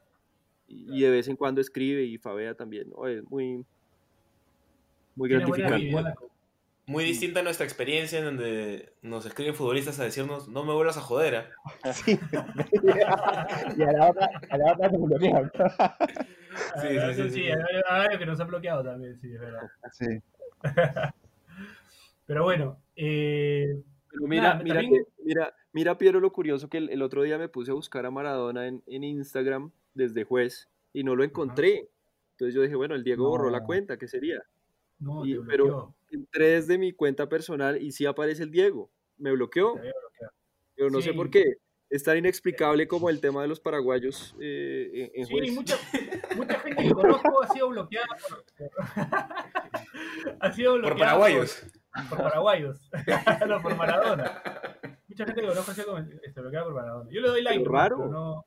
[0.67, 2.89] y, y de vez en cuando escribe y fabea también.
[2.89, 3.05] ¿no?
[3.07, 3.57] Es muy,
[5.15, 5.91] muy buena gratificante.
[5.91, 6.15] buena-
[6.89, 10.97] Muy distinta a nuestra experiencia en donde nos escriben futbolistas a decirnos, no me vuelvas
[10.97, 11.35] a joder.
[11.83, 11.93] ¿ah".
[11.93, 12.17] Sí.
[13.77, 15.51] y a la otra, a la otra te bloquean.
[16.81, 17.43] Sí, sí, sí, sí, sí.
[17.87, 19.61] varios que nos han bloqueado también, sí, es verdad.
[19.91, 20.05] Sí.
[22.25, 26.77] Pero bueno, eh, Pero mira, Nada, mira, también- que- mira, mira, Piero, lo curioso que
[26.79, 30.67] el, el otro día me puse a buscar a Maradona en, en Instagram desde juez
[30.91, 31.87] y no lo encontré.
[32.31, 34.41] Entonces yo dije, bueno, el Diego borró la cuenta, ¿qué sería?
[34.99, 35.95] No, Y- te pero-.
[36.11, 38.91] Entré desde mi cuenta personal y sí aparece el Diego.
[39.17, 39.75] Me bloqueó,
[40.75, 41.15] pero no sé Sí.
[41.15, 41.57] por qué.
[41.91, 45.51] Es tan inexplicable como el tema de los paraguayos eh, en, en Sí, juez.
[45.53, 45.75] mucha,
[46.37, 48.43] mucha gente que conozco ha sido bloqueada por,
[50.39, 51.65] ha sido Por bloqueada paraguayos.
[51.93, 52.89] Por, por paraguayos.
[53.47, 54.41] no, por Maradona.
[55.07, 57.09] Mucha gente que conozco ha sido este, bloqueada por Maradona.
[57.11, 57.63] Yo le doy like.
[57.67, 57.97] Raro.
[57.97, 58.45] pero No,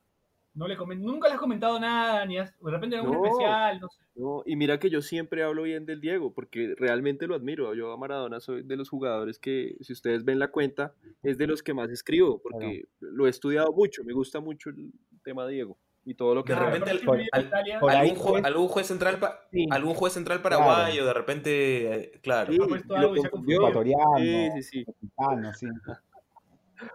[0.55, 3.25] no le comen- nunca le has comentado nada, ni has, de repente en algún No.
[3.27, 4.03] especial, no sé.
[4.15, 7.75] No, y mira que yo siempre hablo bien del Diego, porque realmente lo admiro.
[7.75, 11.47] Yo a Maradona soy de los jugadores que, si ustedes ven la cuenta, es de
[11.47, 14.93] los que más escribo, porque lo he estudiado mucho, me gusta mucho el
[15.25, 18.17] tema de Diego y todo lo que De repente vive en al- Italia, por ¿Algún,
[18.17, 19.67] ju- juez- algún juez central pa- Sí.
[19.71, 22.53] algún juez central paraguayo, de repente, eh, claro.
[22.53, 23.15] Sí, lo.
[23.17, 25.67] Ecuatoriano, Sí, sí, sí, mexicano, sí.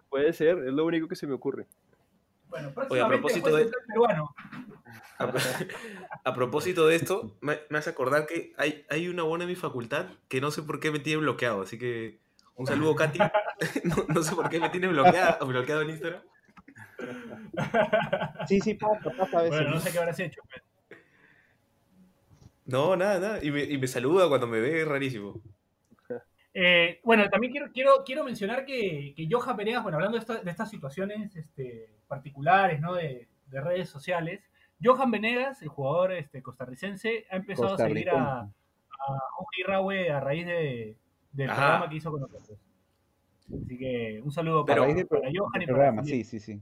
[0.10, 1.65] puede ser, es lo único que se me ocurre.
[2.49, 4.33] Bueno, Oye, a propósito de- peruano.
[5.19, 5.23] A,
[6.23, 9.55] a propósito de esto, me, me hace acordar que hay, hay una buena en mi
[9.55, 12.19] facultad que no sé por qué me tiene bloqueado, así que
[12.55, 13.19] Un saludo, Katy.
[13.83, 16.21] no, no sé por qué me tiene bloqueada, bloqueado en Instagram.
[18.47, 19.57] Sí, sí, pasa, pasa a veces.
[19.60, 20.41] Bueno, no sé qué habrás hecho.
[20.49, 20.63] pues.
[22.65, 23.43] No, nada, nada.
[23.43, 25.41] Y me, y me saluda cuando me ve, es rarísimo.
[26.53, 30.41] Eh, bueno, también quiero, quiero, quiero mencionar que, que Johan Venegas, bueno, hablando de, esta-
[30.41, 32.93] de estas situaciones este, particulares, ¿no?
[32.96, 34.41] De, de redes sociales,
[34.84, 38.50] Johan Venegas, el jugador este, costarricense, ha empezado a seguir a, a
[39.32, 40.98] Jorge Raue a raíz de,
[41.32, 41.62] del Ajá.
[41.62, 42.60] programa que hizo con nosotros.
[43.63, 46.62] Así que un saludo Pero- para, pro- Johan y para programa, sí, sí, sí.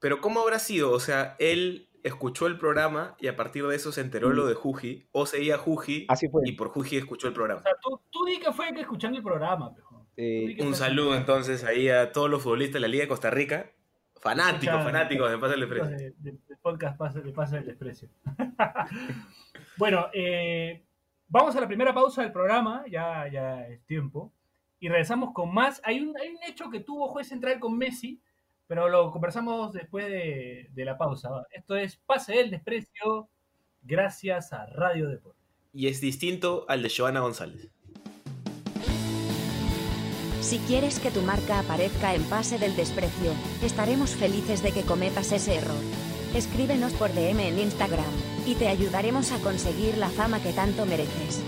[0.00, 0.90] Pero ¿cómo habrá sido?
[0.92, 4.54] O sea, él escuchó el programa y a partir de eso se enteró lo de
[4.54, 6.42] Juji, o seguía Juji Así fue.
[6.44, 7.62] y por Juji escuchó el O programa.
[7.62, 9.72] sea, tú, tú di que fue que escuchando el programa.
[10.16, 13.70] Eh, Un saludo entonces ahí a todos los futbolistas de la Liga de Costa Rica.
[14.24, 15.96] Fanáticos, fanáticos de Pásale Precio.
[15.96, 18.08] de- de- podcast pasa, pasa el desprecio.
[19.76, 20.82] bueno, eh,
[21.28, 24.32] vamos a la primera pausa del programa, ya, ya es tiempo,
[24.80, 25.80] y regresamos con más.
[25.84, 28.20] Hay un, hay un hecho que tuvo juez central con Messi,
[28.66, 31.28] pero lo conversamos después de, de la pausa.
[31.50, 33.28] Esto es Pase del Desprecio,
[33.82, 35.42] gracias a Radio Deportes.
[35.74, 37.70] Y es distinto al de Joana González.
[40.44, 45.32] Si quieres que tu marca aparezca en Pase del Desprecio, estaremos felices de que cometas
[45.32, 45.80] ese error.
[46.34, 48.04] Escríbenos por DM en Instagram,
[48.44, 51.42] y te ayudaremos a conseguir la fama que tanto mereces.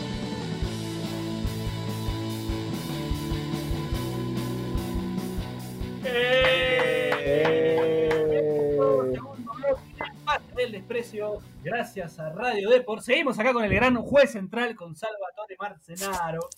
[10.57, 13.03] Del Desprecio, gracias a Radio Deport.
[13.03, 16.49] Seguimos acá con el gran juez central, con Salvatore Marcenaro,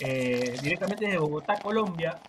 [0.00, 2.20] eh, directamente desde Bogotá, Colombia,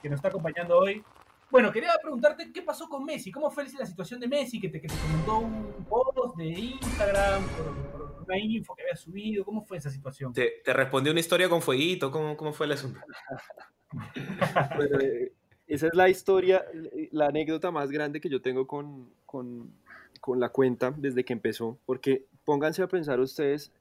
[0.00, 1.02] que nos está acompañando hoy.
[1.50, 4.80] Bueno, quería preguntarte qué pasó con Messi, cómo fue la situación de Messi, que te,
[4.80, 9.62] que te comentó un post de Instagram, por, por una info que había subido, ¿cómo
[9.62, 10.32] fue esa situación?
[10.32, 12.10] ¿Te, te respondió una historia con fueguito?
[12.10, 13.00] ¿Cómo, cómo fue el asunto?
[14.76, 15.32] Bueno, eh,
[15.66, 16.64] esa es la historia,
[17.12, 19.72] la anécdota más grande que yo tengo con, con,
[20.20, 23.72] con la cuenta desde que empezó, porque pónganse a pensar ustedes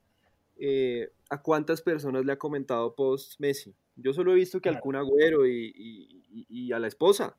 [0.57, 3.73] eh, a cuántas personas le ha comentado post Messi.
[3.95, 4.81] Yo solo he visto que al.
[4.81, 5.71] Kun Agüero y,
[6.49, 7.37] y- a la esposa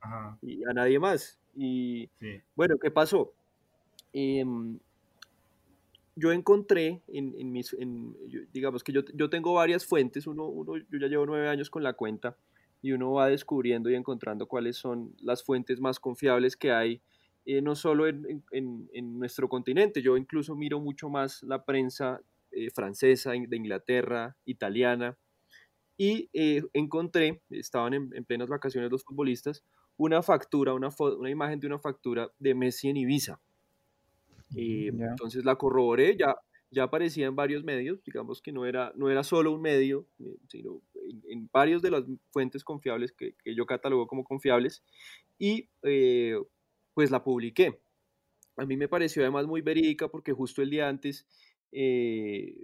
[0.00, 1.40] Ajá, y a nadie más.
[1.54, 2.40] Y sí.
[2.54, 3.32] bueno, ¿qué pasó?
[4.12, 4.78] Em,
[6.14, 8.14] yo encontré en, en mis, en-
[8.52, 11.82] digamos que yo, yo tengo varias fuentes, uno, uno, yo ya llevo nueve años con
[11.82, 12.36] la cuenta
[12.82, 17.00] y uno va descubriendo y encontrando cuáles son las fuentes más confiables que hay,
[17.46, 22.20] eh, no solo en- en nuestro continente, yo incluso miro mucho más la prensa
[22.52, 25.18] eh, francesa, de Inglaterra, italiana,
[25.96, 29.64] y eh, encontré, estaban en, en plenas vacaciones los futbolistas,
[29.96, 33.40] una factura, una, una imagen de una factura de Messi en Ibiza.
[34.56, 35.06] Eh, Ya.
[35.10, 36.36] Entonces la corroboré, ya,
[36.70, 40.06] ya aparecía en varios medios, digamos que no era, no era solo un medio,
[40.48, 44.82] sino en, en varios de las fuentes confiables que, que yo catalogo como confiables,
[45.38, 46.36] y eh,
[46.94, 47.80] pues la publiqué.
[48.56, 51.26] A mí me pareció además muy verídica porque justo el día antes
[51.72, 52.54] eh,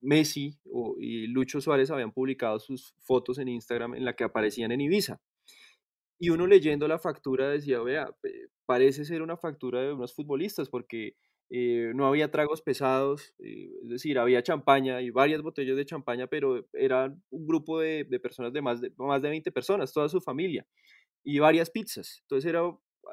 [0.00, 0.58] Messi
[0.98, 5.20] y Lucho Suárez habían publicado sus fotos en Instagram en la que aparecían en Ibiza.
[6.18, 8.14] Y uno leyendo la factura decía, vea,
[8.66, 11.16] parece ser una factura de unos futbolistas porque
[11.50, 16.26] eh, no había tragos pesados, eh, es decir, había champaña y varias botellas de champaña,
[16.26, 20.20] pero era un grupo de, personas de más, de más de 20 personas, toda su
[20.20, 20.66] familia,
[21.22, 22.20] y varias pizzas.
[22.22, 22.60] Entonces era,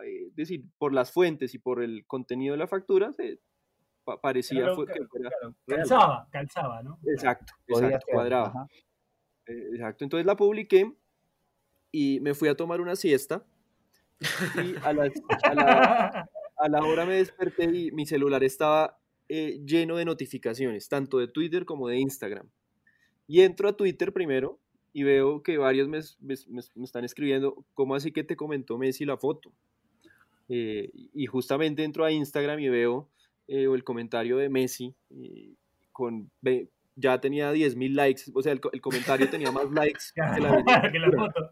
[0.06, 3.40] eh, es decir, por las fuentes y por el contenido de la factura, se,
[4.22, 5.30] parecía Claro, fue- que fuera.
[5.68, 7.00] Calzaba, calzaba, ¿no?
[7.06, 8.48] Exacto, exacto, cuadraba.
[8.48, 8.68] ajá.
[9.48, 10.92] Eh, Exacto, entonces la publiqué
[11.92, 13.44] y me fui a tomar una siesta
[14.56, 15.12] y a, las-
[15.44, 18.98] a la, a la hora me desperté y mi celular estaba
[19.30, 22.48] eh, lleno de notificaciones, tanto de Twitter como de Instagram.
[23.28, 24.60] Y entro a Twitter primero
[24.94, 28.78] y veo que varios me, me- me- me están escribiendo, ¿cómo así que te comentó
[28.78, 29.52] Messi la foto?
[30.50, 33.10] Eh, y justamente entro a Instagram y veo
[33.52, 35.54] eh, el comentario de Messi eh,
[35.92, 36.30] con...
[36.42, 40.42] ve- Ya tenía 10.000 likes, o sea, el, co- el comentario tenía más likes que
[40.42, 41.50] la que la foto.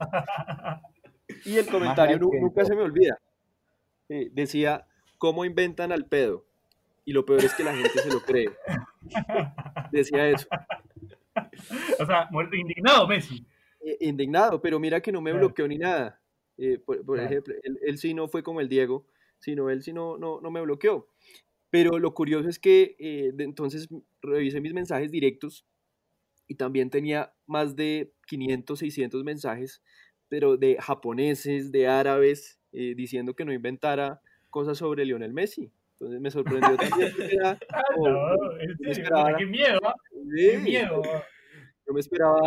[1.46, 3.18] Y el comentario nu- nunca se me olvida.
[4.10, 4.86] Eh, decía,
[5.18, 6.46] ¿cómo inventan al pedo?
[7.06, 8.50] Y lo peor es que la gente se lo cree.
[9.92, 10.48] Decía eso.
[12.00, 13.46] o sea, muerto indignado Messi.
[13.82, 15.46] Eh, indignado, pero mira que no me Claro.
[15.48, 16.20] bloqueó ni nada.
[16.58, 17.30] Eh, por por Claro.
[17.32, 19.06] ejemplo, él, él sí no fue como el Diego,
[19.40, 21.08] sino él sí no, no, no me bloqueó.
[21.72, 23.88] Pero lo curioso es que eh, de entonces
[24.22, 25.66] revisé mis mensajes directos
[26.48, 29.84] y también tenía más de 500, 600 mensajes,
[30.30, 35.72] pero de japoneses, de árabes, eh, diciendo que no inventara cosas sobre Lionel Messi.
[35.94, 36.76] Entonces me sorprendió
[37.08, 37.14] también.
[37.32, 38.36] era Ah, como- no,
[38.80, 39.94] me esperaba- qué miedo, ¿ah?
[40.36, 41.02] qué miedo.
[41.88, 42.42] yo me esperaba,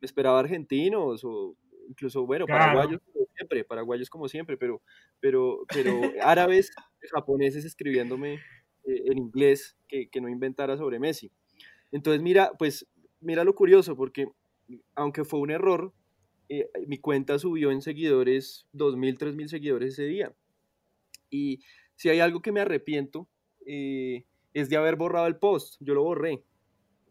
[0.00, 1.56] me esperaba argentinos o
[1.88, 2.60] incluso, bueno, Claro.
[2.64, 4.82] paraguayos como siempre, paraguayos como siempre, pero,
[5.20, 6.70] pero, pero árabes,
[7.12, 8.40] japoneses escribiéndome
[8.86, 11.30] eh, en inglés que, que no inventara sobre Messi.
[11.92, 12.86] Entonces, mira, pues,
[13.20, 14.28] mira lo curioso, porque
[14.94, 15.92] aunque fue un error,
[16.48, 20.34] eh, mi cuenta subió en seguidores, 2.000, 3.000 seguidores ese día.
[21.30, 21.60] Y
[21.96, 23.28] si hay algo que me arrepiento,
[23.66, 25.76] eh, es de haber borrado el post.
[25.80, 26.44] Yo lo borré.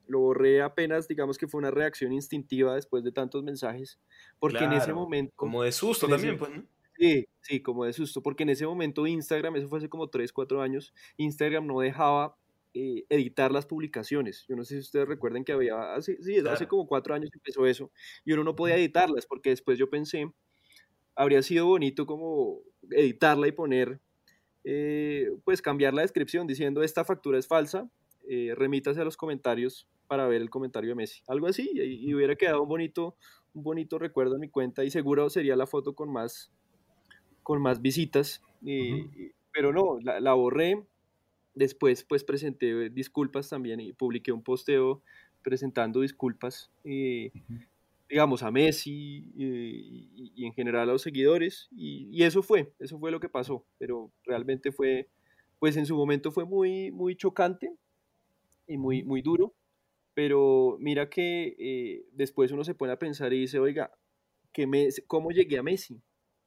[0.08, 4.00] Lo borré apenas, digamos que fue una reacción instintiva después de tantos mensajes,
[4.38, 5.34] porque en ese momento...
[5.36, 6.66] Como de susto ese- también, pues, ¿no?
[7.04, 10.32] Sí, sí, como de susto, porque en ese momento Instagram, eso fue hace como 3,
[10.32, 12.38] 4 años, Instagram no dejaba
[12.74, 14.46] eh, editar las publicaciones.
[14.48, 16.68] Yo no sé si ustedes recuerden que había, hace, sí, hace Claro.
[16.68, 17.92] como 4 años empezó eso,
[18.24, 20.32] y uno no podía editarlas, porque después yo pensé,
[21.16, 22.62] habría sido bonito como
[22.92, 24.02] editarla y poner,
[24.66, 27.90] eh, pues cambiar la descripción diciendo esta factura es falsa,
[28.30, 31.22] eh, remítase a los comentarios para ver el comentario de Messi.
[31.28, 33.18] Algo así, y, y hubiera quedado un bonito,
[33.54, 36.52] un bonito recuerdo en mi cuenta, y seguro sería la foto con más
[37.44, 39.12] con más visitas, y-
[39.54, 40.88] pero no, la, la borré.
[41.56, 45.04] Después, pues presenté disculpas también y publiqué un posteo
[45.44, 47.34] presentando disculpas, eh,
[48.10, 51.68] digamos, a Messi eh, y, y en general a los seguidores.
[51.72, 53.66] Y, y eso fue, eso fue lo que pasó.
[53.80, 55.10] Pero realmente fue,
[55.60, 57.76] pues en su momento fue muy, muy chocante
[58.68, 59.56] y muy, muy duro.
[60.16, 63.92] Pero mira que eh, después uno se pone a pensar y dice, oiga,
[64.54, 66.02] ¿qué me, ¿cómo llegué a Messi?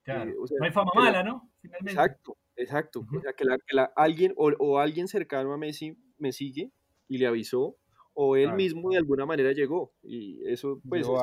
[0.07, 0.31] Claro.
[0.31, 1.51] Eh, o sea, no hay fama mala, ¿no?
[1.61, 1.91] Finalmente.
[1.93, 3.01] Exacto, exacto.
[3.15, 6.71] O sea, que, la, que la- alguien o, o alguien cercano a Messi me sigue
[7.09, 7.77] y le avisó,
[8.15, 8.57] o él Claro.
[8.57, 9.93] mismo de alguna manera llegó.
[10.03, 11.15] Y eso, pues, es,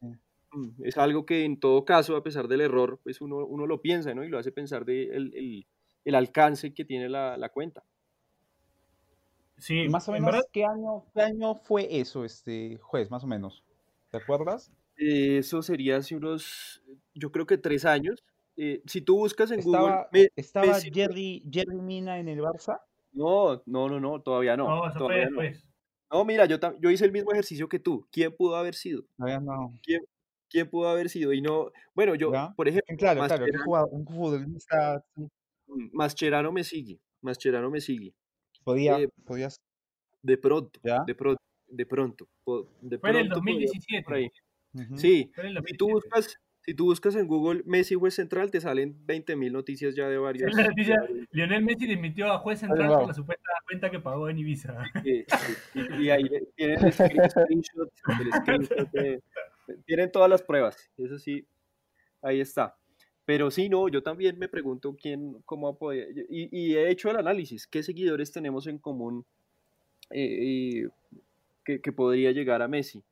[0.00, 0.06] sí.
[0.52, 3.82] mm, es algo que en todo caso, a pesar del error, pues uno, uno lo
[3.82, 4.24] piensa, ¿no?
[4.24, 5.66] Y lo hace pensar de el, el-
[6.04, 7.82] el alcance que tiene la, la cuenta.
[9.58, 13.26] Sí, más o en menos, ¿qué año, ¿qué año fue eso, este juez, más o
[13.26, 13.64] menos?
[14.10, 14.72] ¿Te acuerdas?
[14.96, 16.82] Eh, Eso sería hace unos,
[17.18, 18.22] yo creo que tres años.
[18.56, 22.40] Eh, si tú buscas en Google, ¿Estaba, Me- estaba Messi- Jerry, Jerry Mina en el
[22.40, 22.80] Barça?
[23.12, 24.66] no, no, no, no, todavía no.
[24.68, 25.40] no, eso fue todavía no.
[25.42, 25.64] después.
[26.10, 28.06] No, mira, yo, tam- yo hice el mismo ejercicio que tú.
[28.10, 29.02] ¿Quién pudo haber sido?
[29.16, 29.72] Todavía no.
[30.50, 32.52] quién pudo haber sido y no, bueno, yo, ¿Ya?
[32.56, 37.80] por ejemplo, Claro, claro, ¿qué Mascherano, jugador- un futbolista mm, Mascherano me sigue, Mascherano me
[37.82, 38.14] sigue,
[38.64, 39.60] podía, Eh, podías,
[40.22, 41.04] de pronto, ¿Ya?
[41.06, 44.04] de pronto, de pronto, Fue en el pronto podría estar 2017.
[44.04, 44.30] por ahí.
[44.74, 44.96] ujú.
[44.96, 45.92] Sí, Fue si tú 2017.
[45.92, 46.36] buscas,
[46.68, 50.52] si tú buscas en Google Messi juez central, te salen 20.000 noticias ya de varios.
[51.32, 54.76] Lionel Messi desmitió a juez central por la supuesta cuenta que pagó en Ibiza.
[55.02, 55.24] sí,
[55.74, 56.24] y, y ahí
[56.56, 59.22] tienen el screen- screenshot, el screenshot de-
[59.86, 61.46] tienen todas las pruebas, eso sí,
[62.20, 62.76] ahí está.
[63.24, 67.10] Pero sí, no, yo también me pregunto quién, cómo ha podido, y, y he hecho
[67.10, 69.24] el análisis, qué seguidores tenemos en común
[70.10, 70.88] eh, eh,
[71.64, 73.02] que, que podría llegar a Messi.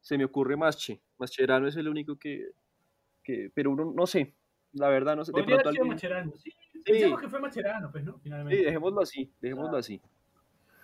[0.00, 2.48] Se me ocurre Masche, Mascherano es el único que,
[3.24, 4.34] que pero uno no sé,
[4.74, 6.32] la verdad no sé, de pronto haber sido alguien- Macherano.
[6.36, 6.52] Sí,
[6.84, 8.12] pensemos que fue Macherano, pues, ¿no?
[8.14, 8.62] sí, Finalmente.
[8.64, 10.00] dejémoslo así, dejémoslo así.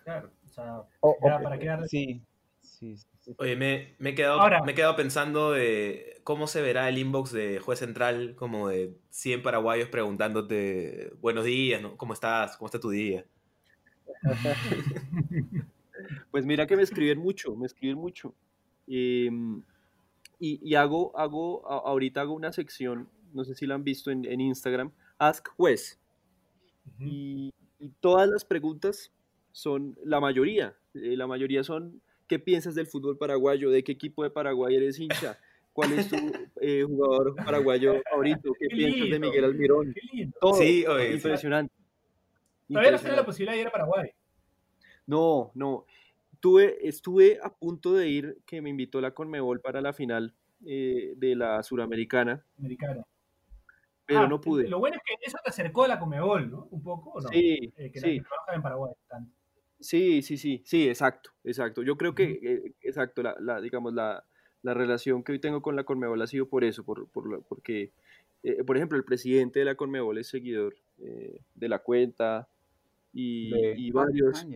[0.05, 1.87] Claro, o sea, O- ya o- para quedar.
[1.89, 2.23] sí,
[2.63, 3.35] sí, sí, sí.
[3.39, 6.97] Oye, me, me he quedado, Ahora- me he quedado pensando de cómo se verá el
[6.99, 11.97] inbox de juez central, como de 100 paraguayos preguntándote buenos días, ¿no?
[11.99, 12.57] ¿Cómo estás?
[12.57, 13.25] ¿Cómo está tu día?
[16.31, 18.35] Pues mira que me escriben mucho, me escriben mucho.
[18.87, 19.63] Em,
[20.41, 24.11] y, y hago, hago, a- ahorita hago una sección, no sé si la han visto
[24.11, 26.01] en, en Instagram, Ask Juez.
[26.99, 29.13] Y, y todas las preguntas
[29.53, 33.71] son, la mayoría, eh, la mayoría son, ¿qué piensas del fútbol paraguayo?
[33.71, 35.39] ¿De qué equipo de Paraguay eres hincha?
[35.73, 36.17] ¿Cuál es tu
[36.61, 38.53] eh, jugador paraguayo favorito?
[38.59, 39.19] ¿Qué Qué piensas de.
[39.19, 39.93] Miguel Almirón?
[39.95, 40.37] Qué lindo.
[40.41, 41.73] Todo, Sí, oye, impresionante.
[42.69, 44.11] Todavía no se da la posibilidad de ir a Paraguay.
[45.07, 45.87] No, no.
[46.41, 51.13] Tuve, estuve a punto de ir, que me invitó la Conmebol para la final eh,
[51.17, 53.07] de la Suramericana, Americano.
[54.07, 54.69] pero Ah, no pude.
[54.69, 56.67] Lo bueno es que eso te acercó a la Comebol, ¿no?
[56.71, 57.29] Un poco, ¿o no?
[57.29, 58.21] Sí, Eh, que, sí.
[58.21, 58.93] que en Paraguay.
[59.09, 59.33] tanto.
[59.79, 61.83] Sí, sí, sí, sí, exacto, exacto.
[61.83, 64.25] Yo creo que, eh, exacto, la, la, digamos, la,
[64.63, 67.41] la relación que hoy tengo con la Conmebol ha sido por eso, por, por lo-
[67.43, 67.93] porque,
[68.43, 72.49] eh, por ejemplo, el presidente de la Conmebol es seguidor eh, de la cuenta
[73.15, 74.47] y, De- y varios.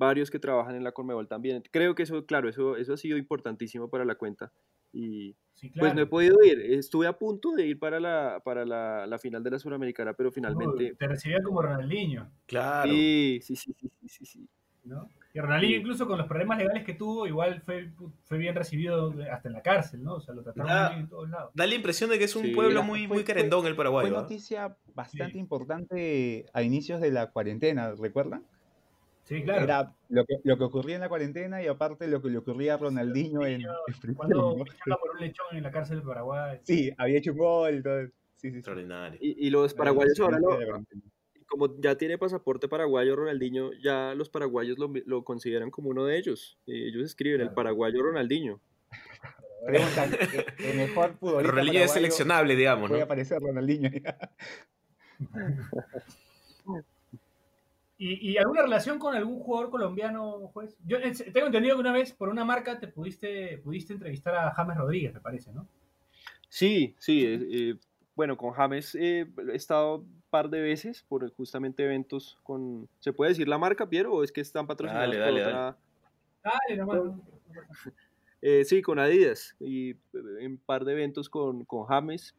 [0.00, 1.62] Varios que trabajan en la Conmebol también.
[1.70, 4.50] Creo que eso, claro, eso, eso ha sido importantísimo para la cuenta.
[4.92, 6.58] Y Sí, pues no he podido ir.
[6.58, 10.30] Estuve a punto de ir para la, para la, la final de la Suramericana, pero
[10.30, 10.94] Uy, finalmente...
[10.98, 12.90] te recibía como Ronaldinho, Claro.
[12.90, 14.48] Sí, sí, sí, sí, sí, sí, sí.
[14.84, 15.06] ¿no?
[15.34, 15.80] Y Ronaldinho, Sí.
[15.80, 17.90] incluso con los problemas legales que tuvo, igual fue,
[18.24, 20.14] fue bien recibido hasta en la cárcel, ¿no?
[20.14, 20.82] O sea, lo trataron Ah.
[20.86, 21.50] muy bien en todos lados.
[21.54, 22.52] Da la impresión de que es un Sí.
[22.52, 24.22] pueblo muy, fue- muy fue- querendón el Paraguay, Fue ¿va?
[24.22, 25.38] noticia bastante Sí.
[25.38, 28.44] importante a inicios de la cuarentena, ¿recuerdan?
[29.30, 29.62] Sí, claro.
[29.62, 32.74] Era lo que, lo que ocurría en la cuarentena y aparte lo que le ocurría
[32.74, 34.96] a Ronaldinho en, en Friburgo, Cuando ¿no?
[34.98, 36.58] por un lechón en la cárcel de Paraguay.
[36.64, 38.06] Sí, había hecho un gol todo.
[38.06, 38.10] Sí,
[38.48, 38.56] sí, sí.
[38.56, 39.18] Extraordinario.
[39.22, 40.58] Y, y los paraguayos ahora, lo-
[41.46, 46.16] como ya tiene pasaporte paraguayo Ronaldinho, ya los paraguayos lo, lo consideran como uno de
[46.18, 46.58] ellos.
[46.66, 47.54] Eh, ellos escriben el Claro.
[47.54, 48.60] paraguayo Ronaldinho.
[49.66, 50.10] Preguntan,
[50.58, 53.04] ¿el- el mejor futbolista Ronaldinho es seleccionable, digamos, Puede ¿no?
[53.04, 53.90] aparecer Ronaldinho.
[58.02, 60.74] ¿Y, y alguna relación con algún jugador colombiano, juez?
[60.86, 60.96] Yo
[61.34, 65.12] tengo entendido que una vez por una marca te pudiste, pudiste entrevistar a James Rodríguez,
[65.12, 65.68] me parece, ¿no?
[66.48, 67.26] Sí, sí.
[67.26, 67.74] eh, eh,
[68.16, 72.88] bueno, con James eh, he estado un par de veces por justamente eventos con...
[73.00, 74.14] ¿Se puede decir la marca, Piero?
[74.14, 75.78] ¿O es que están patrocinados Dale, por dale, otra?
[76.42, 77.04] Dale, nomás.
[77.04, 77.22] no-.
[78.40, 82.34] Eh, sí, con Adidas y en un par de eventos con, con James.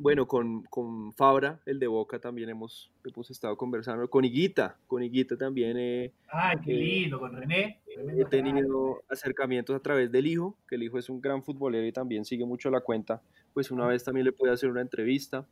[0.00, 4.08] Eh, bueno, con, con Fabra, el de Boca, también hemos, hemos estado conversando.
[4.08, 7.80] Con Higuita, con Higuita también eh, Ay, qué Eh, lindo, con René.
[7.84, 11.86] tremendo he tenido acercamientos a través del hijo, que el hijo es un gran futbolero
[11.86, 13.22] y también sigue mucho la cuenta.
[13.52, 15.46] Pues una vez también le pude hacer una entrevista.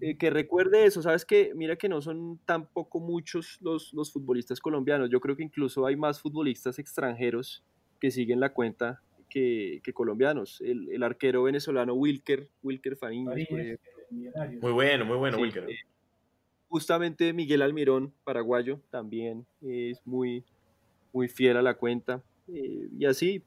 [0.00, 4.60] Eh, que recuerde eso, sabes que mira que no son tampoco muchos los, los futbolistas
[4.60, 5.08] colombianos.
[5.10, 7.64] Yo creo que incluso hay más futbolistas extranjeros
[8.00, 9.02] que siguen la cuenta
[9.34, 10.60] que, que colombianos.
[10.60, 13.36] El, el arquero venezolano Wilker, Wilker Fariñas.
[14.60, 15.68] Muy bueno, muy bueno, Sí, Wilker.
[15.68, 15.78] eh,
[16.68, 20.44] justamente Miguel Almirón, paraguayo, también es muy,
[21.12, 22.22] muy fiel a la cuenta.
[22.48, 23.42] eh, y así,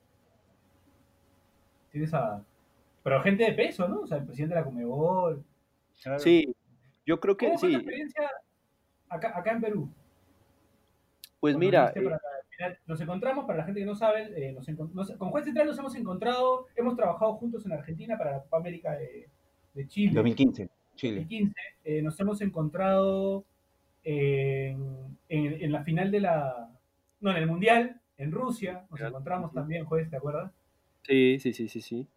[1.91, 2.43] Tienes a...
[3.02, 4.02] Pero gente de peso, ¿no?
[4.02, 5.41] O sea, el presidente de la Comebol.
[6.04, 6.19] Claro.
[6.19, 6.54] sí,
[7.06, 7.76] yo creo que ¿Cómo fue sí.
[7.76, 8.30] experiencia
[9.08, 9.89] acá, acá en Perú?
[11.39, 12.04] Pues mira, eh?
[12.86, 14.65] Nos encontramos, para la gente que no sabe, eh, nos
[15.17, 18.93] con Juez Central nos hemos encontrado, hemos trabajado juntos en Argentina para la Copa América
[18.93, 19.28] de,
[19.74, 20.13] de Chile.
[20.15, 21.15] 2015, Chile.
[21.22, 23.43] 2015, eh, nos hemos encontrado
[24.04, 26.70] en, en- en la final de la.
[27.20, 30.52] No, en el Mundial, en Rusia, nos encontramos también, juez, ¿te acuerdas?
[31.04, 32.08] sí, sí, sí, sí, sí.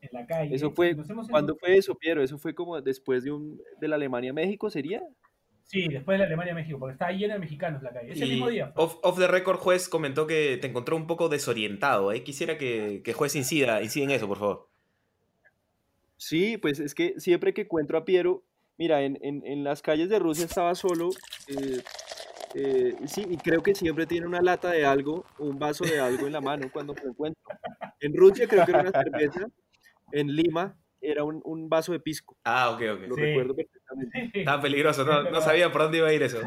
[0.00, 0.54] En la calle.
[0.54, 0.96] Eso fue,
[1.28, 2.22] ¿cuándo fue eso, Piero?
[2.22, 5.02] Eso fue como después de un, de la Alemania-México, ¿sería?
[5.68, 8.12] Sí, después de la Alemania-México, porque estaba llena de mexicanos la calle.
[8.12, 8.72] Ese Y mismo día.
[8.74, 12.10] off the record, juez comentó que te encontró un poco desorientado.
[12.10, 12.24] ¿eh?
[12.24, 14.68] Quisiera que, que juez incida, incida en eso, por favor.
[16.16, 18.42] Sí, pues es que siempre que encuentro a Piero,
[18.78, 21.10] mira, en, en, en las calles de Rusia estaba solo,
[21.48, 21.82] eh,
[22.54, 26.26] eh, sí, y creo que siempre tiene una lata de algo, un vaso de algo
[26.26, 27.42] en la mano cuando me encuentro.
[28.00, 29.46] En Rusia creo que era una cerveza,
[30.12, 33.00] en Lima era un, un vaso de pisco, Ah, ok, ok.
[33.08, 33.20] lo Sí.
[33.20, 33.77] recuerdo perfectamente.
[34.40, 36.40] Estaba peligroso, no, sabía por dónde iba a ir eso.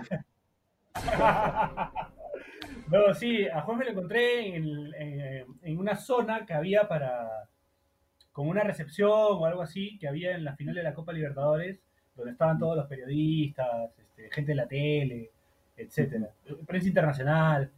[2.87, 7.27] no, sí, a Juan me lo encontré en, en- en una zona que había para.
[8.31, 11.79] como una recepción o algo así, que había en la final de la Copa Libertadores,
[12.15, 15.31] donde estaban todos los periodistas, este, gente de la tele,
[15.77, 16.29] etcétera,
[16.65, 17.71] prensa internacional.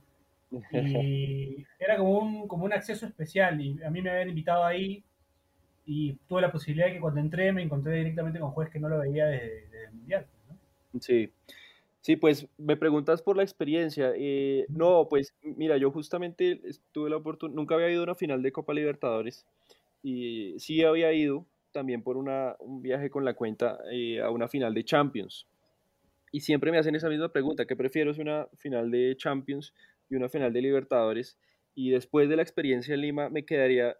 [0.71, 3.59] Y era como un, como un acceso especial.
[3.59, 5.03] Y a mí me habían invitado ahí.
[5.85, 8.89] Y tuve la posibilidad de que cuando entré me encontré directamente con juez que no
[8.89, 10.25] lo veía desde, desde el mundial.
[10.99, 11.29] Sí,
[12.01, 14.13] sí, pues me preguntas por la experiencia.
[14.15, 18.41] eh, no, pues mira, yo justamente tuve la oportunidad, nunca había ido a una final
[18.41, 19.45] de Copa Libertadores
[20.03, 24.47] y sí había ido también por una, un viaje con la cuenta eh, a una
[24.47, 25.47] final de Champions.
[26.31, 29.73] Y siempre me hacen esa misma pregunta, ¿qué prefiero es una final de Champions
[30.09, 31.37] y una final de Libertadores?
[31.75, 33.97] Y después de la experiencia en Lima me quedaría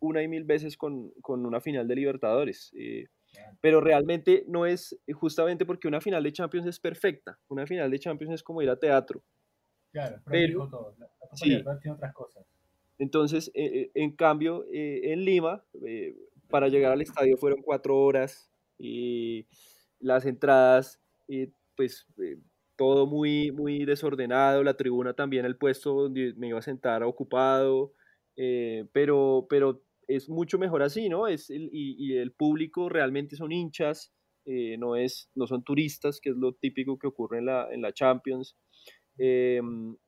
[0.00, 2.70] una y mil veces con, con una final de Libertadores.
[2.76, 3.06] eh,
[3.60, 7.38] pero realmente no es justamente porque una final de Champions es perfecta.
[7.48, 9.22] Una final de Champions es como ir a teatro.
[9.92, 10.94] Claro, Pero- todo.
[10.98, 11.44] La Copa sí.
[11.80, 12.44] Tiene otras cosas.
[12.98, 16.16] Entonces, eh, eh, en cambio, eh, en Lima, eh,
[16.48, 19.46] para llegar al estadio fueron cuatro horas y
[20.00, 22.36] las entradas, eh, pues eh,
[22.76, 27.92] todo muy, muy desordenado, la tribuna también, el puesto donde me iba a sentar ocupado,
[28.36, 29.82] eh, pero, pero
[30.16, 31.26] es mucho mejor así, ¿no?
[31.26, 34.12] Es el- y, el público realmente son hinchas,
[34.44, 37.82] eh, no, es, no son turistas, que es lo típico que ocurre en la, en
[37.82, 38.56] la Champions.
[39.18, 39.60] Eh,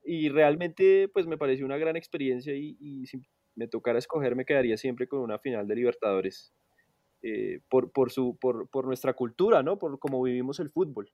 [0.04, 3.20] y realmente, pues me pareció una gran experiencia y, si
[3.54, 6.52] me tocara escoger, me quedaría siempre con una final de Libertadores.
[7.22, 9.78] eh, por, por, su, por, por nuestra cultura, ¿no?
[9.78, 11.08] Por cómo vivimos el fútbol.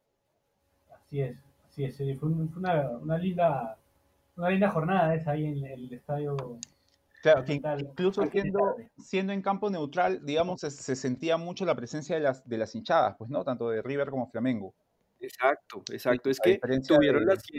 [0.95, 1.36] Así es,
[1.66, 2.18] así es.
[2.18, 3.78] fue una, una linda
[4.39, 6.36] una linda jornada esa ahí en el estadio.
[7.23, 12.14] Claro, que incluso siendo, siendo en campo neutral, digamos, se, se sentía mucho la presencia
[12.16, 13.45] de las, de las hinchadas, pues, ¿no?
[13.45, 14.75] Tanto de River como Flamengo.
[15.21, 16.31] Exacto, exacto.
[16.31, 17.59] Es que tuvieron, de- la, sí,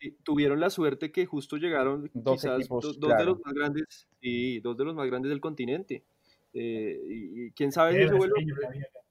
[0.00, 3.54] sí, tuvieron la suerte que justo llegaron Dos quizás equipos, do- dos de los más
[3.54, 6.04] grandes, sí, dos de los más grandes del continente.
[6.52, 8.18] Eh, y, y quién sabe si acá.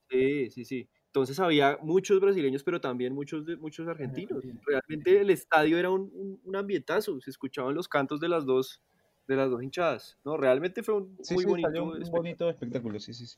[0.09, 0.89] Sí, sí, sí.
[1.07, 4.43] Entonces había muchos brasileños, pero también muchos, de, muchos argentinos.
[4.65, 8.81] Realmente el estadio era un, un, un, ambientazo, se escuchaban los cantos de las dos,
[9.27, 10.17] de las dos hinchadas.
[10.25, 12.11] No, realmente fue un Sí, muy sí, bonito, un espectáculo.
[12.11, 13.25] bonito espectáculo, sí, sí.
[13.27, 13.37] sí.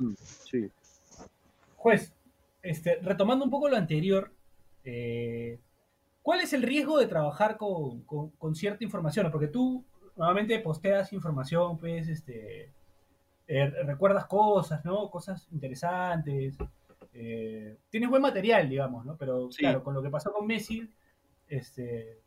[0.00, 0.14] Mm,
[0.44, 0.70] sí.
[1.76, 2.12] Juez,
[2.62, 4.30] este, retomando un poco lo anterior,
[4.84, 5.58] eh,
[6.22, 9.30] ¿cuál es el riesgo de trabajar con, con- con cierta información?
[9.30, 9.84] Porque tú
[10.16, 12.70] normalmente posteas información, pues, este,
[13.48, 15.10] eh, recuerdas cosas, ¿no?
[15.10, 16.56] Cosas interesantes.
[17.14, 19.16] eh, tienes buen material, digamos, ¿no?
[19.18, 19.58] Pero Sí.
[19.58, 20.88] claro, con lo que pasó con Messi,
[21.48, 22.21] este,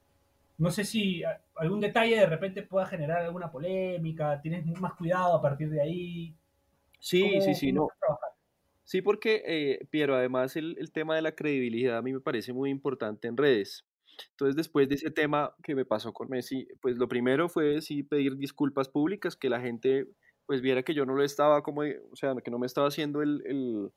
[0.58, 5.36] no sé si a- algún detalle de repente pueda generar alguna polémica, tienes más cuidado
[5.36, 6.36] a partir de ahí.
[7.00, 8.18] Sí, ¿Cómo- sí, sí, cómo no.
[8.84, 12.54] Sí, porque, eh, Piero, además el, el tema de la credibilidad a mí me parece
[12.54, 13.84] muy importante en redes.
[14.32, 18.04] Entonces, después de ese tema que me pasó con Messi, pues lo primero fue sí
[18.04, 20.08] pedir disculpas públicas, que la gente
[20.46, 22.88] pues viera que yo no lo estaba como, eh, o sea, que no me estaba
[22.88, 23.92] haciendo el, el,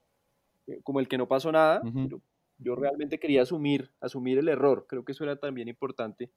[0.66, 2.22] eh, como el que no pasó nada, pero
[2.58, 4.86] yo realmente quería asumir, asumir el error.
[4.88, 6.30] Creo que eso era también importante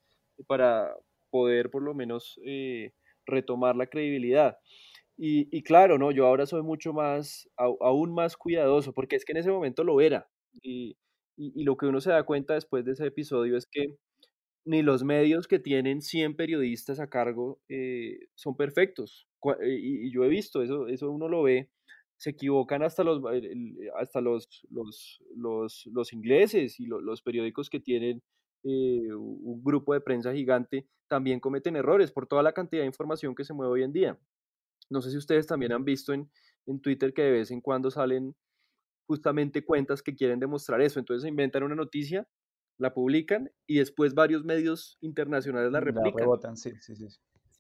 [0.48, 0.96] para
[1.30, 2.92] poder por lo menos eh,
[3.26, 4.58] retomar la credibilidad.
[5.24, 6.12] Y, claro, ¿no?
[6.12, 10.02] Yo ahora soy mucho más, aún más cuidadoso, porque es que en ese momento lo
[10.02, 10.28] era.
[10.64, 10.98] Y,
[11.38, 13.98] lo que uno se da cuenta después de ese episodio es que
[14.66, 19.28] ni los medios que tienen 100 periodistas a cargo eh, son perfectos.
[19.64, 21.70] Eh, Y, yo he visto, eso, eso uno lo ve,
[22.18, 23.22] se equivocan hasta los,
[24.00, 25.22] hasta los, los,
[25.92, 28.22] los, ingleses y lo- los periódicos que tienen
[28.64, 33.36] eh, un grupo de prensa gigante también cometen errores por toda la cantidad de información
[33.36, 34.20] que se mueve hoy en día.
[34.90, 36.32] No sé si ustedes también han visto en,
[36.68, 38.36] en Twitter que de vez en cuando salen
[39.08, 41.00] justamente cuentas que quieren demostrar eso.
[41.00, 42.28] Entonces se inventan una noticia,
[42.78, 46.16] la publican y después varios medios internacionales la La replican.
[46.16, 47.08] rebotan, sí, sí, sí.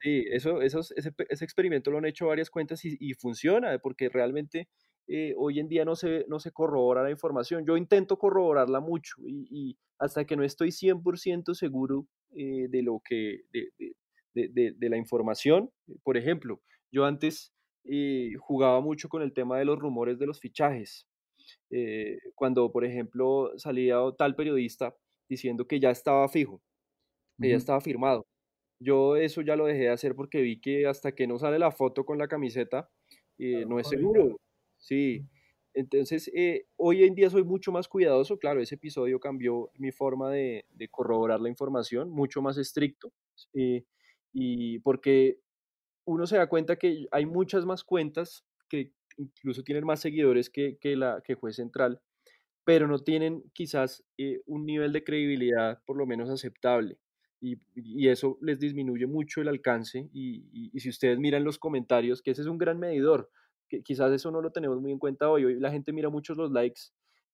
[0.01, 4.09] Sí, eso, esos- ese, ese experimento lo han hecho varias cuentas y, y funciona, porque
[4.09, 4.69] realmente
[5.07, 7.65] eh, hoy en día no se, no se corrobora la información.
[7.65, 13.01] Yo intento corroborarla mucho y, y hasta que no estoy 100% seguro eh, de lo
[13.03, 15.71] que, de, de- de- de- la información,
[16.03, 20.39] por ejemplo, yo antes eh, jugaba mucho con el tema de los rumores de los
[20.39, 21.07] fichajes.
[21.69, 24.95] Eh, cuando, por ejemplo, salía tal periodista
[25.29, 26.61] diciendo que ya estaba fijo,
[27.41, 28.25] que ya estaba firmado.
[28.79, 31.71] Yo eso ya lo dejé de hacer porque vi que hasta que no sale la
[31.71, 32.89] foto con la camiseta,
[33.39, 34.37] eh, no es seguro.
[34.81, 35.27] Sí.
[35.73, 38.37] Entonces, eh, hoy en día soy mucho más cuidadoso.
[38.39, 43.13] Claro, ese episodio cambió mi forma de, de corroborar la información, mucho más estricto.
[43.53, 43.85] eh,
[44.33, 45.39] y porque
[46.05, 50.77] uno se da cuenta que hay muchas más cuentas que incluso tienen más seguidores que,
[50.79, 52.01] que la que Juez Central,
[52.63, 56.97] pero no tienen quizás eh, un nivel de credibilidad por lo menos aceptable.
[57.41, 57.57] Y,
[58.07, 60.09] eso les disminuye mucho el alcance.
[60.13, 63.31] Y, y- y si ustedes miran los comentarios, que ese es un gran medidor,
[63.71, 65.45] que quizás eso no lo tenemos muy en cuenta hoy.
[65.45, 66.81] Hoy la gente mira mucho los likes,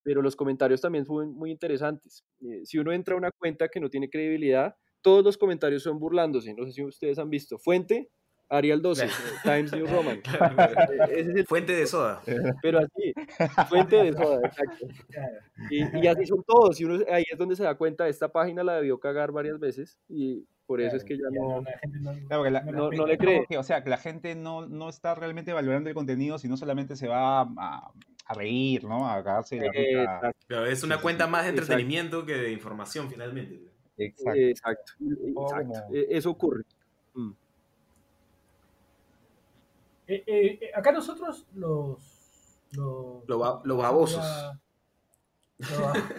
[0.03, 2.23] pero los comentarios también son muy interesantes.
[2.41, 5.97] Eh, si uno entra a una cuenta que no tiene credibilidad, todos los comentarios son
[5.97, 6.53] burlándose.
[6.53, 7.57] No sé si ustedes han visto.
[7.57, 8.11] Fuente,
[8.49, 9.09] Arial 12, eh,
[9.43, 10.21] Times New Roman.
[11.09, 12.21] Eh, Ese es el Fuente de soda.
[12.61, 13.13] pero así,
[13.67, 14.87] fuente de soda, exacto.
[15.71, 18.63] Y, y así son todos, y uno ahí es donde se da cuenta, esta página
[18.63, 21.61] la debió cagar varias veces, y por eso es que ya no...
[21.61, 23.01] no- Claro, que la- no no- respeta.
[23.01, 23.45] no le cree.
[23.47, 26.95] que, o sea, que la gente no, no está realmente valorando el contenido, sino solamente
[26.95, 27.91] se va a,
[28.25, 29.09] a reír, ¿no?
[29.09, 31.71] A cagarse la Claro, es una cuenta más de Exacto.
[31.71, 33.61] entretenimiento que de información finalmente.
[33.97, 34.39] Exacto.
[34.39, 34.91] exacto,
[35.33, 36.63] poco exacto, e- eso ocurre.
[37.15, 37.31] Mm.
[40.09, 41.97] Eh, eh, eh, acá nosotros los.
[42.73, 44.25] Los, Lo ba- los babosos.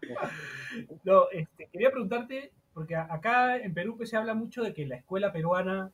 [1.04, 4.96] No, este, quería preguntarte, porque acá en Perú pues, se habla mucho de que la
[4.96, 5.90] escuela peruana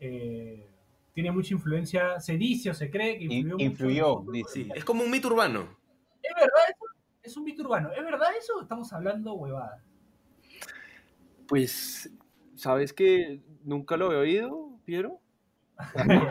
[0.00, 0.66] eh,
[1.14, 3.54] tiene mucha influencia, se dice o se cree que In- influyó.
[3.54, 4.52] mucho en el influyó, dice.
[4.64, 5.76] Sí, es como un mito urbano.
[6.22, 6.84] ¿Es verdad eso?
[7.22, 7.90] Es un mito urbano.
[7.92, 9.82] ¿Es verdad eso o estamos hablando huevadas?
[11.46, 12.10] Pues,
[12.54, 15.20] ¿sabes que nunca lo he oído, Piero?
[15.94, 16.28] Estamos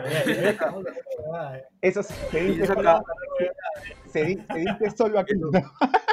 [0.62, 1.62] hablando huevadas.
[1.80, 3.04] Eso se se dice, solo,
[3.38, 5.34] di- se dice solo aquí.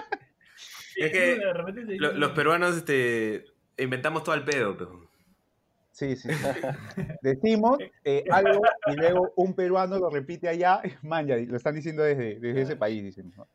[2.00, 3.46] los peruanos este,
[3.78, 4.78] inventamos todo el pedo.
[4.78, 5.02] pero-
[5.92, 6.30] Sí, sí.
[7.22, 10.82] Decimos eh, algo y luego un peruano lo repite allá.
[11.04, 13.32] Man, ya lo están diciendo desde, desde ese país, dicen.
[13.36, 13.48] ¿no?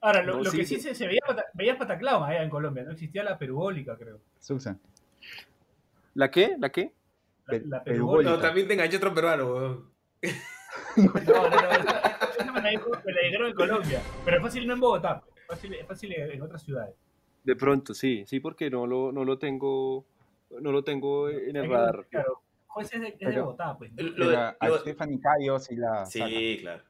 [0.00, 0.80] Ahora, lo, No, lo sí, que sí sí.
[0.82, 1.20] se, se veía,
[1.54, 2.92] veías pataclao allá en Colombia, ¿no?
[2.92, 4.20] Existía la perubólica, creo.
[4.38, 4.78] Susan.
[6.14, 6.54] ¿La qué?
[6.58, 6.92] ¿La qué?
[7.46, 8.30] La, la perubólica.
[8.30, 9.46] No, también te enganché otro peruano.
[9.52, 9.90] weón.
[10.96, 11.70] No, no, no.
[11.70, 14.00] Esa, esa me, la dijo- me la dijeron en Colombia.
[14.24, 15.22] Pero es fácil no en Bogotá.
[15.46, 16.94] Es fácil, es fácil en otras ciudades.
[17.44, 20.04] De pronto, sí, sí, porque no lo, no lo tengo,
[20.60, 22.06] no lo tengo en el Hay que- radar.
[22.10, 22.42] Claro.
[22.66, 23.92] Juez es de, es de Bogotá, pues.
[23.96, 26.26] Lo- a lo- Stephanie Cayo sí la saca.
[26.28, 26.82] Sí, claro.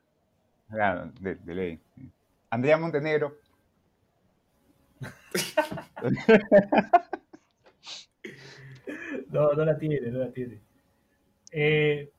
[0.70, 1.80] Claro, de, de ley.
[2.50, 3.36] Andrea Montenegro.
[9.30, 10.60] No, no la tiene, no la tiene.
[11.52, 12.10] Eh,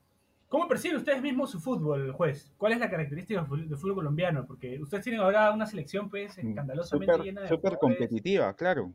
[0.48, 2.50] ¿Cómo perciben ustedes mismos su fútbol, juez?
[2.56, 4.46] ¿Cuál es la característica del fútbol, colombiano?
[4.46, 8.92] Porque ustedes tienen ahora una selección pues escandalosamente Súper llena de súper competitiva, claro.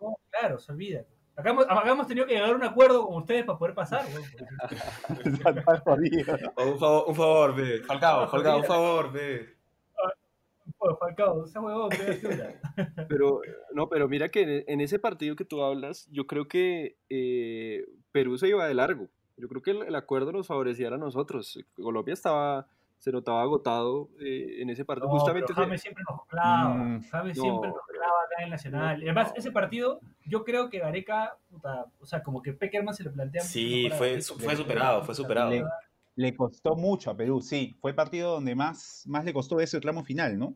[0.00, 1.04] No, claro, se olvida.
[1.36, 4.06] Acá hemos, acá hemos tenido que llegar a un acuerdo con ustedes para poder pasar.
[6.56, 7.82] Oh, un favor, un favor, ve.
[7.84, 9.62] Falcao, Falcao, un favor, ve.
[10.98, 11.90] Falcao, ese huevón.
[13.08, 13.40] Pero,
[13.72, 17.84] no, pero mira que en, en ese partido que tú hablas, yo creo que eh,
[18.10, 19.08] Perú se iba de largo.
[19.36, 21.58] Yo creo que el, el acuerdo nos favorecía a nosotros.
[21.74, 22.66] Colombia estaba,
[22.98, 25.08] se notaba agotado eh, en ese partido.
[25.08, 26.74] No, Justamente James siempre nos clava.
[26.74, 29.00] Mm, James no, siempre nos clava acá en el Nacional.
[29.00, 33.04] Y además, ese partido, yo creo que Gareca, puta, o sea, como que Peckerman se
[33.04, 33.42] le plantea.
[33.42, 34.34] mucho Sí, fue, Gareca.
[34.38, 35.50] fue superado, fue superado.
[35.50, 35.64] Le,
[36.14, 37.76] le costó mucho a Perú, sí.
[37.80, 40.54] Fue el partido donde más, más le costó ese tramo final, ¿no?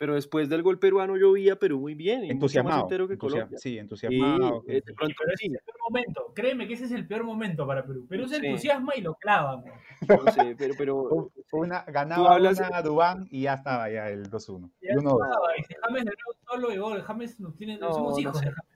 [0.00, 2.20] Pero después del gol peruano yo vi a Perú muy bien.
[2.24, 2.88] y mucho más Entusiasmado.
[3.08, 3.58] que Colombia.
[3.58, 4.64] sí, entusiasmado.
[4.66, 6.32] eh, de pronto Pero ese sí, es el peor momento.
[6.34, 8.06] Créeme que ese es el peor momento para Perú.
[8.08, 8.46] Perú se Sí.
[8.46, 9.62] entusiasma y lo clava.
[10.08, 14.30] no sé, pero, pero una, ganaba hablas- una a Dubán y ya estaba ya el
[14.30, 14.70] 2-1.
[14.80, 15.18] Ya Y 1-2.
[15.18, 17.02] clava, y James de nuevo solo y gol.
[17.02, 18.46] James no tiene, No, somos no hijos sé.
[18.46, 18.70] de James.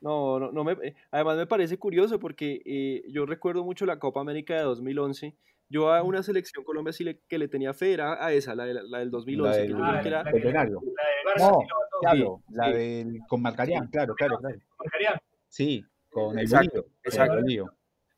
[0.00, 4.00] No, no, no me, eh, además me parece curioso porque eh, yo recuerdo mucho la
[4.00, 5.34] Copa América de 2011.
[5.74, 8.64] Yo a una selección Colombia sí le, que le tenía fe era a esa, la,
[8.64, 10.24] de- la del 2011, que yo del- Ah, que la- era...
[10.24, 10.80] la- Centenario.
[10.84, 11.58] La de Vargas No.
[12.00, 12.72] Claro, la sí.
[12.78, 14.56] del con Marcarián, claro, claro, claro.
[14.78, 15.18] Marcarían.
[15.48, 16.82] Sí, con el Exacto, bolillo.
[16.84, 17.34] con el exacto.
[17.40, 17.66] bolillo.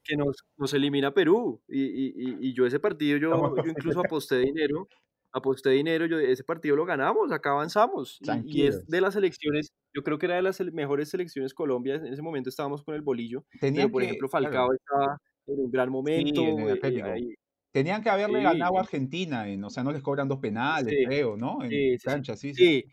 [0.04, 1.60] que nos, nos elimina Perú.
[1.66, 4.86] Y, y, y- y yo ese partido, yo, yo incluso aposté dinero,
[5.32, 8.20] aposté dinero, yo ese partido lo ganamos, acá avanzamos.
[8.44, 12.06] Y- es de las selecciones, yo creo que era de las mejores selecciones Colombia, en
[12.06, 15.58] ese momento estábamos con el bolillo, Tenían pero por que- ejemplo claro, Falcao estaba en
[15.60, 16.40] un gran momento.
[16.42, 17.34] en el eh, ahí-
[17.76, 18.44] Tenían que haberle Sí.
[18.44, 21.04] ganado a Argentina, en, o sea, no les cobran dos penales, Sí.
[21.04, 21.62] creo, ¿no?
[21.62, 22.84] En Sí, cancha, sí, sí.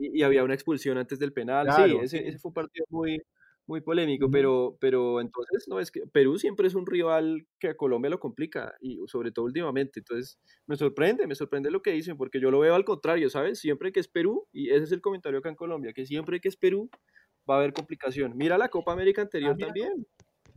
[0.00, 1.66] Y, y había una expulsión antes del penal.
[1.68, 2.24] sí, Claro, ese, sí.
[2.26, 3.20] ese fue un partido muy,
[3.66, 7.76] muy polémico, pero, pero entonces, no, es que Perú siempre es un rival que a
[7.76, 10.00] Colombia lo complica, y sobre todo últimamente.
[10.00, 13.58] Entonces, me sorprende, me sorprende lo que dicen, porque yo lo veo al contrario, ¿sabes?
[13.58, 16.48] Siempre que es Perú, y ese es el comentario acá en Colombia, que siempre que
[16.48, 16.88] es Perú
[17.48, 18.34] va a haber complicación.
[18.38, 19.66] Mira la Copa América anterior mira.
[19.68, 20.06] también.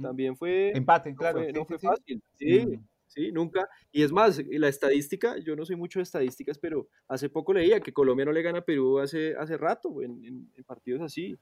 [0.02, 1.40] También fue, Empate, no claro.
[1.40, 2.22] fue, no fue fácil.
[2.36, 2.88] Sí, Mm.
[3.08, 3.68] Sí, nunca.
[3.92, 7.80] Y es más, la estadística, yo no soy mucho de estadísticas, pero hace poco leía
[7.80, 11.36] que Colombia no le gana a Perú hace, hace rato en, en- en partidos así.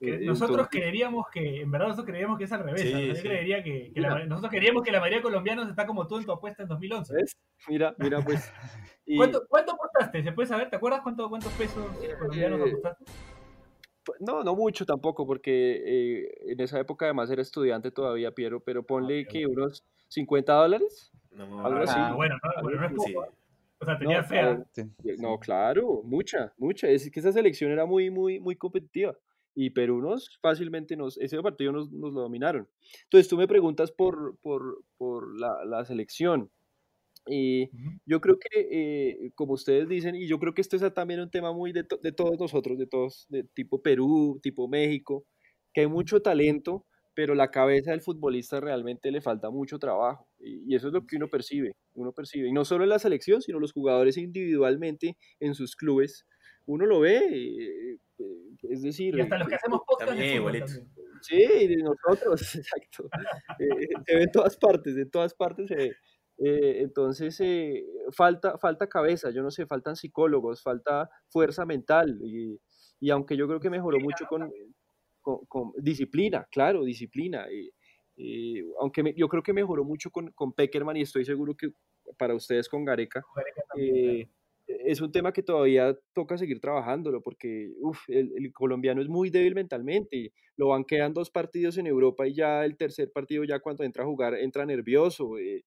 [0.00, 2.82] Que Eh, nosotros entonces, creeríamos que, en verdad nosotros creeríamos que es al revés.
[2.82, 3.00] Sí, ¿no?
[3.00, 3.22] Yo sí.
[3.22, 6.24] creería que, que la nosotros creeríamos que la mayoría de colombianos está como tú en
[6.26, 7.14] tu apuesta en 2011.
[7.14, 7.36] ¿ves?
[7.68, 8.52] Mira, mira, pues.
[9.06, 10.22] y, ¿Cuánto, ¿Cuánto apostaste?
[10.24, 10.68] ¿Se puede saber?
[10.68, 11.86] ¿Te acuerdas cuánto, cuántos pesos
[12.18, 13.04] colombianos Eh, apostaste?
[14.04, 18.60] Pues, no, no mucho tampoco, porque eh, en esa época además era estudiante todavía, Piero,
[18.60, 21.12] pero ponle ok, que unos 50 dólares.
[21.30, 21.94] No, algo así.
[21.96, 23.06] Ah, bueno, no, bueno, no es poco.
[23.06, 23.14] Sí.
[23.80, 24.64] O sea, tenía No, fea.
[24.72, 25.10] Sí, sí.
[25.18, 26.88] No, claro, mucha, mucha.
[26.88, 29.16] Es que esa selección era muy, muy, muy competitiva.
[29.54, 32.68] Y Perú nos fácilmente nos, ese partido nos, nos lo dominaron.
[33.04, 36.50] Entonces tú me preguntas por, por, por la, la selección.
[37.26, 37.90] Y Ujú.
[38.06, 41.30] yo creo que, eh, como ustedes dicen, y yo creo que esto es también un
[41.30, 45.24] tema muy de, to- de todos nosotros, de todos, de tipo Perú, tipo México,
[45.72, 50.28] que hay mucho talento, pero la cabeza del futbolista realmente le falta mucho trabajo.
[50.38, 52.48] Y, y eso es lo que uno percibe, uno percibe.
[52.48, 56.26] Y no solo en la selección, sino los jugadores individualmente en sus clubes.
[56.66, 58.24] Uno lo ve, eh, eh,
[58.70, 59.14] es decir...
[59.16, 60.42] Y hasta los que hacemos podcast también.
[61.22, 61.36] Sí,
[61.68, 63.08] de nosotros, exacto.
[63.58, 65.92] Eh, se ve en todas partes, en todas partes se ve.
[66.38, 72.18] Eh, entonces, eh, falta, falta cabeza, yo no sé, faltan psicólogos, falta fuerza mental.
[72.22, 72.60] Y,
[73.00, 74.52] y aunque yo creo que mejoró mucho con,
[75.20, 77.46] con, con disciplina, claro, disciplina.
[77.52, 77.70] y-
[78.16, 81.70] y aunque me- yo creo que mejoró mucho con, con Peckerman y estoy seguro que
[82.18, 84.28] para ustedes con Gareca, Gareca también, eh,
[84.66, 89.30] es un tema que todavía toca seguir trabajándolo porque uf, el, el colombiano es muy
[89.30, 90.32] débil mentalmente.
[90.56, 94.04] Lo van quedan dos partidos en Europa y ya el tercer partido, ya cuando entra
[94.04, 95.38] a jugar, entra nervioso.
[95.38, 95.64] eh,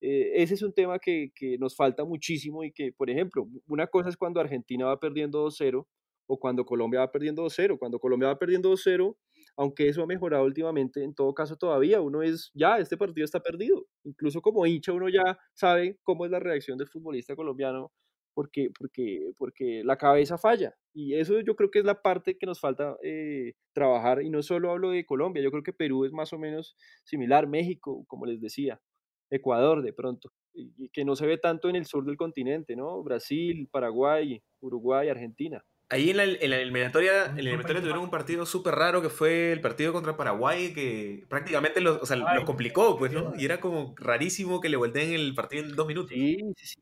[0.00, 3.86] eh, ese es un tema que, que nos falta muchísimo y que, por ejemplo, una
[3.86, 5.86] cosa es cuando Argentina va perdiendo 2-0
[6.26, 7.78] o cuando Colombia va perdiendo 2-0.
[7.78, 9.16] Cuando Colombia va perdiendo 2-0,
[9.56, 13.40] aunque eso ha mejorado últimamente, en todo caso todavía uno es, ya, este partido está
[13.40, 13.86] perdido.
[14.04, 17.92] Incluso como hincha uno ya sabe cómo es la reacción del futbolista colombiano
[18.34, 20.74] porque, porque, porque la cabeza falla.
[20.92, 24.22] Y eso yo creo que es la parte que nos falta eh, trabajar.
[24.22, 27.46] Y no solo hablo de Colombia, yo creo que Perú es más o menos similar,
[27.48, 28.78] México, como les decía,
[29.30, 33.02] Ecuador de pronto, y, que no se ve tanto en el sur del continente, ¿no?
[33.02, 35.64] Brasil, Paraguay, Uruguay, Argentina.
[35.88, 39.08] Ahí en la, en la eliminatoria, en la eliminatoria tuvieron un partido súper raro que
[39.08, 43.32] fue el partido contra Paraguay que prácticamente los, o sea, los complicó, pues, ¿no?
[43.38, 46.10] Y era como rarísimo que le volteen el partido en dos minutos.
[46.10, 46.80] Sí, sí, sí.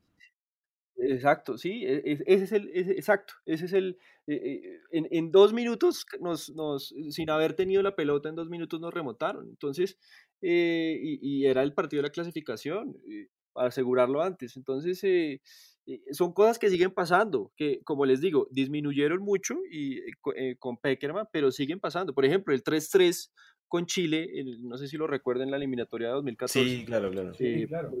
[0.97, 5.29] Exacto, sí, e- e- ese es el, ese- exacto, ese es el, eh, en, en
[5.29, 9.97] dos minutos nos, nos, sin haber tenido la pelota, en dos minutos nos remontaron, entonces,
[10.41, 15.41] eh, y, y era el partido de la clasificación, eh, para asegurarlo antes, entonces, eh,
[15.87, 20.33] eh, son cosas que siguen pasando, que como les digo, disminuyeron mucho y, eh, co-
[20.35, 23.33] eh, con Peckerman, pero siguen pasando, por ejemplo, el 3-3
[23.67, 26.79] con Chile, el- no sé si lo recuerdan en la eliminatoria de 2014.
[26.79, 27.33] Sí, claro, claro.
[27.33, 27.91] Sí, Eh, claro.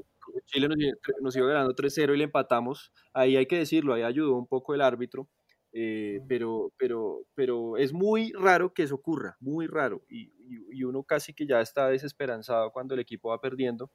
[0.45, 0.77] Chile nos,
[1.21, 2.91] nos iba ganando 3-0 y le empatamos.
[3.13, 5.29] Ahí hay que decirlo, ahí ayudó un poco el árbitro,
[5.77, 10.03] eh, pero, pero, pero es muy raro que eso ocurra, muy raro.
[10.09, 13.91] Y, y- y uno casi que ya está desesperanzado cuando el equipo va perdiendo.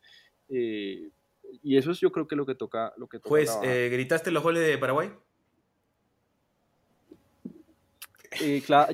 [0.51, 1.11] eh,
[1.65, 2.93] y eso es yo creo que lo que toca.
[2.97, 3.31] Lo que toca
[3.65, 5.11] eh, ¿gritaste los goles de Paraguay?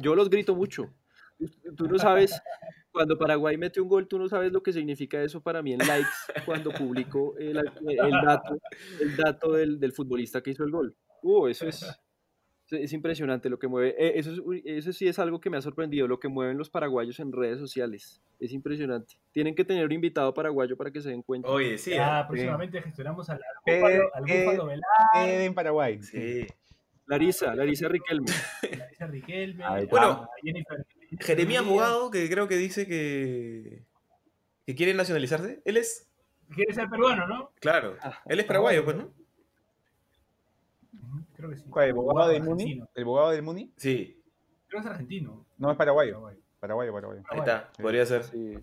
[0.01, 0.91] Yo los grito mucho.
[1.77, 2.41] Tú no sabes,
[2.91, 5.81] cuando Paraguay mete un gol, tú no sabes lo que significa eso para mí en
[5.81, 6.09] likes
[6.47, 8.59] cuando publico el, el dato,
[9.01, 10.97] el dato del, del futbolista que hizo el gol.
[11.23, 11.85] Uh, eso es,
[12.71, 13.95] es impresionante lo que mueve.
[13.99, 16.71] eh, Eso, es, eso sí es algo que me ha sorprendido, lo que mueven los
[16.71, 18.21] paraguayos en redes sociales.
[18.41, 19.15] Es impresionante.
[19.33, 21.49] Tienen que tener un invitado paraguayo para que se den cuenta.
[21.49, 21.93] Oye, sí.
[21.95, 22.01] ¿eh?
[22.27, 26.03] próximamente gestionamos al, al Eh, Búfalo, al eh, Búfalo Velar, en Paraguay.
[26.03, 26.47] Sí.
[27.07, 28.27] Larisa, Larisa Riquelme.
[28.79, 29.91] Larisa Riquelme, Ahí a está.
[29.91, 30.87] Bueno, Jennifer.
[31.21, 31.65] Jeremías
[32.13, 33.85] que creo que dice que,
[34.67, 35.63] que quiere nacionalizarse.
[35.65, 36.09] Él es,
[36.55, 37.51] Quiere ser peruano, ¿no?
[37.61, 39.13] claro, Ah, él es paraguayo, pues, ¿no?
[41.37, 41.65] Creo que sí.
[41.71, 42.83] ¿Cuál, ¿El abogado del Muni?
[42.95, 43.71] ¿El abogado del Muni?
[43.77, 44.21] Sí,
[44.69, 45.45] Creo que es argentino.
[45.59, 46.13] No, es paraguayo.
[46.15, 46.37] Paraguay.
[46.61, 47.23] Paraguayo, paraguayo.
[47.31, 47.83] ahí está, Sí.
[47.83, 48.25] podría ser.
[48.25, 48.55] Sí,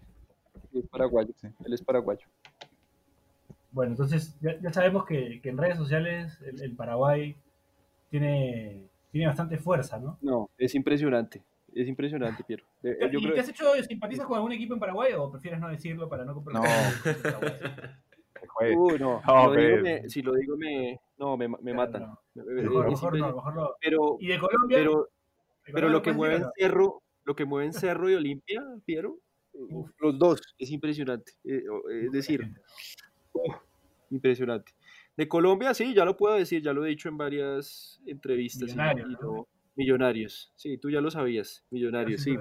[0.74, 1.30] es paraguayo.
[1.40, 1.48] Sí.
[1.66, 2.26] Él es paraguayo.
[3.72, 7.36] Bueno, entonces ya, ya sabemos que, que en redes sociales el, el Paraguay
[8.12, 10.18] tiene, tiene bastante fuerza, ¿no?
[10.22, 11.42] No, es impresionante.
[11.74, 12.64] Es impresionante, Piero.
[12.84, 15.70] Yo ¿Y creo- te has hecho simpatizas con algún equipo en Paraguay o prefieres no
[15.70, 16.44] decirlo para no No.
[16.44, 17.96] comprometer?
[18.42, 18.76] El juez.
[18.78, 21.58] Uy, no, si, No, lo digo, pero- me, si lo digo me, no, me, me
[21.58, 22.04] Claro, matan.
[22.04, 22.44] es.
[23.82, 24.78] Pero, Y de Colombia.
[24.78, 25.10] pero,
[25.74, 29.18] pero lo que mueve en Cerro, lo que mueve en Cerro y Olimpia, Piero,
[29.54, 29.90] Uf.
[30.00, 31.32] los dos, es impresionante.
[31.44, 32.42] Eh, o- es decir,
[34.10, 34.72] impresionante.
[35.16, 38.64] De Colombia, sí, ya lo puedo decir, ya lo he dicho en varias entrevistas.
[38.70, 39.20] Millonarios, y ¿no?
[39.22, 42.38] no- millonarios, sí, tú ya lo sabías, millonarios, sí.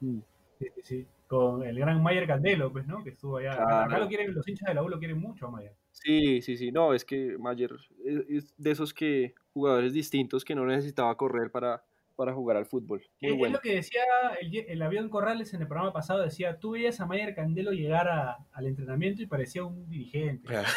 [0.00, 0.20] Mm.
[0.58, 1.06] Sí, sí, sí.
[1.26, 3.04] Con el gran Mayer Candelo, pues, ¿no?
[3.04, 3.52] Que estuvo allá.
[3.52, 4.04] Acá- Acá Claro.
[4.04, 5.74] lo quieren, los hinchas de la U lo quieren mucho a Mayer.
[6.02, 6.70] Sí, sí, sí.
[6.72, 7.72] No, es que Mayer
[8.04, 11.82] es, de esos que jugadores distintos que no necesitaba correr para,
[12.14, 13.00] para jugar al fútbol.
[13.20, 13.54] Muy Es, es bueno.
[13.56, 14.02] lo que decía
[14.40, 18.08] el, el avión Corrales en el programa pasado, decía, tú veías a Mayer Candelo llegar
[18.08, 20.46] a- al entrenamiento y parecía un dirigente.
[20.46, 20.68] Claro.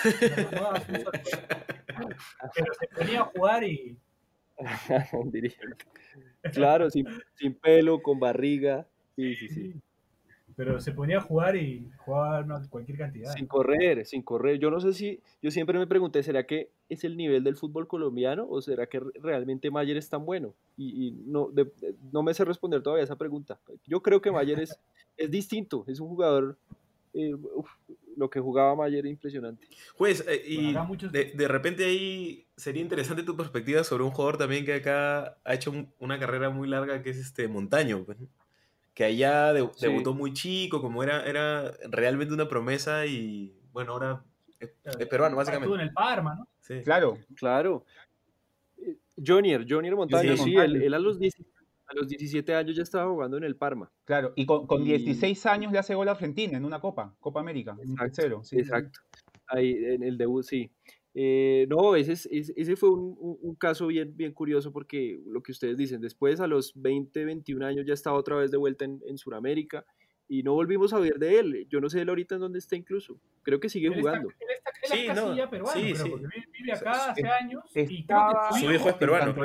[0.90, 1.12] Un solo-
[2.56, 3.98] Pero se ponía a jugar y...
[5.14, 5.86] Un dirigente.
[6.54, 8.88] Claro, sin, sin pelo, con barriga.
[9.16, 9.74] Sí, sí, sí.
[10.64, 13.34] Pero se ponía a jugar y jugaba cualquier cantidad.
[13.34, 14.59] Sin correr, sin correr.
[14.59, 17.88] Yo no sé si, yo siempre me pregunté, ¿será que es el nivel del fútbol
[17.88, 20.53] colombiano o será que re- realmente Mayer es tan bueno?
[20.78, 23.59] Y, y no, de- de- no me sé responder todavía esa pregunta.
[23.88, 24.78] Yo creo que Mayer es,
[25.18, 26.55] es distinto, es un jugador,
[27.16, 27.68] eh, uf,
[28.16, 29.68] lo que jugaba Mayer es impresionante.
[29.95, 34.12] Juez, eh, y Bueno, muchos- de, de repente ahí sería interesante tu perspectiva sobre un
[34.12, 38.03] jugador también que acá ha hecho un- una carrera muy larga, que es este Montaño,
[38.05, 38.20] pues.
[38.94, 39.88] Que allá de- Sí.
[39.88, 44.24] debutó muy chico, como era, era realmente una promesa y bueno, ahora
[44.60, 44.70] es,
[45.00, 45.84] es peruano, Estuvo en básicamente.
[45.84, 46.48] el Parma, ¿no?
[46.60, 46.82] Sí.
[46.84, 47.18] Claro.
[47.36, 47.86] Claro.
[48.78, 51.36] Eh, Jonier, Jonier Montaño, Sí, él, él a, los 10
[51.88, 53.92] a los 17 años ya estaba jugando en el Parma.
[54.06, 57.16] Claro, y con, con Y- 16 años le hace gol a Argentina en una Copa,
[57.20, 58.62] Copa América, Exacto, sí, sí.
[58.62, 59.00] Exacto.
[59.48, 60.72] Ahí en el debut, sí.
[61.14, 65.51] Eh, no, ese, es- ese, fue un, un- caso bien, bien curioso porque lo que
[65.51, 69.01] ustedes dicen, después a los 20, 21 años ya estaba otra vez de vuelta en,
[69.05, 69.86] en Sudamérica
[70.30, 71.68] y no volvimos a ver de él.
[71.70, 73.20] Yo no sé él ahorita en dónde está incluso.
[73.43, 74.30] Creo que sigue Él está, jugando.
[74.30, 76.09] él está, él Sí, es no, peruano, sí, creo, sí.
[76.12, 79.36] porque vive, acá hace años y creo que estaba- Su hijo es peruano,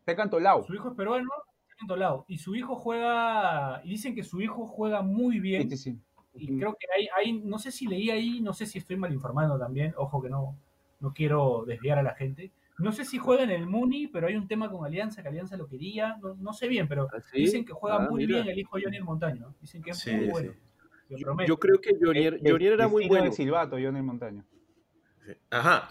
[0.00, 0.64] Está cantolao.
[0.64, 1.28] Su hijo es peruano,
[1.68, 5.90] está y su hijo juega, y dicen que su hijo juega muy bien, Sí, sí,
[5.92, 5.98] sí.
[6.34, 9.12] Y creo que hay, hay, no sé si leí ahí, no sé si estoy mal
[9.12, 10.56] informando también, ojo que no,
[11.00, 12.52] no quiero desviar a la gente.
[12.78, 15.56] No sé si juega en el Muni, pero hay un tema con Alianza, que Alianza
[15.56, 17.38] lo quería, no, no sé bien, pero ¿Ah, sí?
[17.38, 18.42] dicen que juega Ah, muy mira.
[18.42, 20.52] bien el hijo de Johnny Montaño, dicen que es Sí, muy bueno.
[21.46, 23.26] Yo, creo que Jonier, era muy bueno.
[23.26, 24.44] de Silvato, Johnny Montaño.
[25.26, 25.32] Sí.
[25.50, 25.88] Ajá.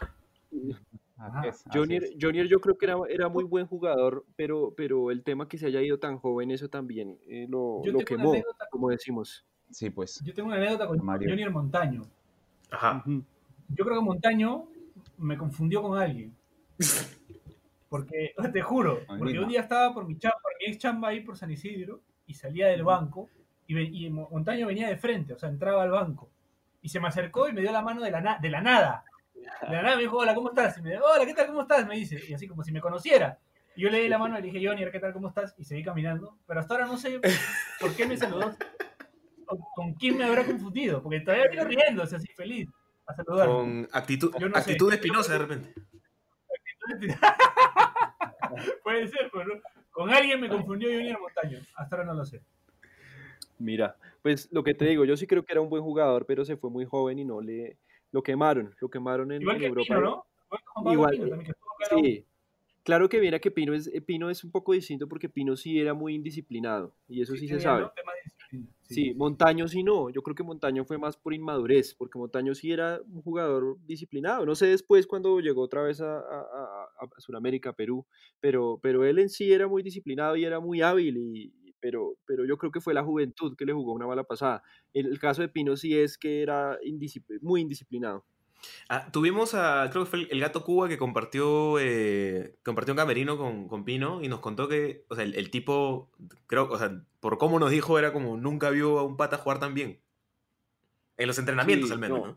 [1.17, 1.47] Ajá.
[1.47, 5.59] es, Jonier, yo creo que era, era muy buen jugador, pero, pero el tema que
[5.59, 8.33] se haya ido tan joven, eso también eh, lo, Yo lo quemó,
[8.71, 9.45] como decimos.
[9.71, 10.21] Sí, pues.
[10.23, 11.29] Yo tengo una anécdota con Mario.
[11.29, 12.03] Johnny Montaño.
[12.69, 13.03] Ajá.
[13.05, 14.65] Yo creo que Montaño
[15.17, 16.35] me confundió con alguien.
[17.89, 21.21] Porque, te juro, porque un día estaba por mi, chamba, por mi ex chamba ahí
[21.21, 23.29] por San Isidro y salía del banco
[23.67, 26.29] y, Montaño venía de frente, o sea, entraba al banco.
[26.81, 29.05] Y se me acercó y me dio la mano de la, na- de la nada.
[29.35, 30.77] De la nada me dijo, hola, ¿cómo estás?
[30.77, 31.47] Y me dijo, hola, ¿qué tal?
[31.47, 31.87] ¿Cómo estás?
[31.87, 33.37] Me dice, y así como si me conociera.
[33.75, 35.13] Y yo le di la mano y le dije, Johnny, ¿qué tal?
[35.13, 35.55] ¿Cómo estás?
[35.57, 36.37] Y seguí caminando.
[36.45, 37.21] Pero hasta ahora no sé
[37.79, 38.53] por qué me saludó.
[39.75, 41.01] Con quién me habrá confundido.
[41.01, 42.69] Porque todavía vino riéndose así, feliz.
[43.05, 43.53] A saludarme.
[43.53, 44.59] Con actitud, no sé.
[44.59, 45.73] actitud espinosa de repente.
[48.83, 51.59] Puede ser, pero con alguien me confundió Junior Montaño.
[51.75, 52.41] Hasta ahora no lo sé.
[53.59, 56.43] Mira, pues lo que te digo, yo sí creo que era un buen jugador, pero
[56.43, 57.77] se fue muy joven y no le
[58.11, 59.95] lo quemaron, lo quemaron en, Igual en que Europa.
[59.95, 60.25] Pino, ¿no?
[60.91, 62.01] Igual Pino también, que.
[62.01, 62.25] Sí,
[62.83, 65.93] claro que mira que Pino es, Pino es un poco distinto porque Pino sí era
[65.93, 67.89] muy indisciplinado y eso sí, se sabe.
[68.51, 68.73] Disciplina.
[68.83, 72.71] Sí, Montaño sí no, yo creo que Montaño fue más por inmadurez, porque Montaño sí
[72.71, 76.87] era un jugador disciplinado, no sé después cuando llegó otra vez a, a,
[77.19, 78.05] Sudamérica, Perú,
[78.41, 82.45] pero, pero él en sí era muy disciplinado y era muy hábil, y, pero, pero
[82.45, 84.61] yo creo que fue la juventud que le jugó una mala pasada.
[84.93, 88.25] El, el caso de Pino sí es que era indiscipl- muy indisciplinado.
[88.89, 93.37] Ah, tuvimos a, creo que fue el, gato Cuba que compartió, eh, compartió un camerino
[93.37, 96.09] con, con Pino y nos contó que, o sea, el, el tipo,
[96.47, 99.59] creo, o sea, por cómo nos dijo, era como nunca vio a un pata jugar
[99.59, 99.99] tan bien.
[101.17, 102.27] En los entrenamientos, Sí, al menos, no.
[102.27, 102.35] ¿no?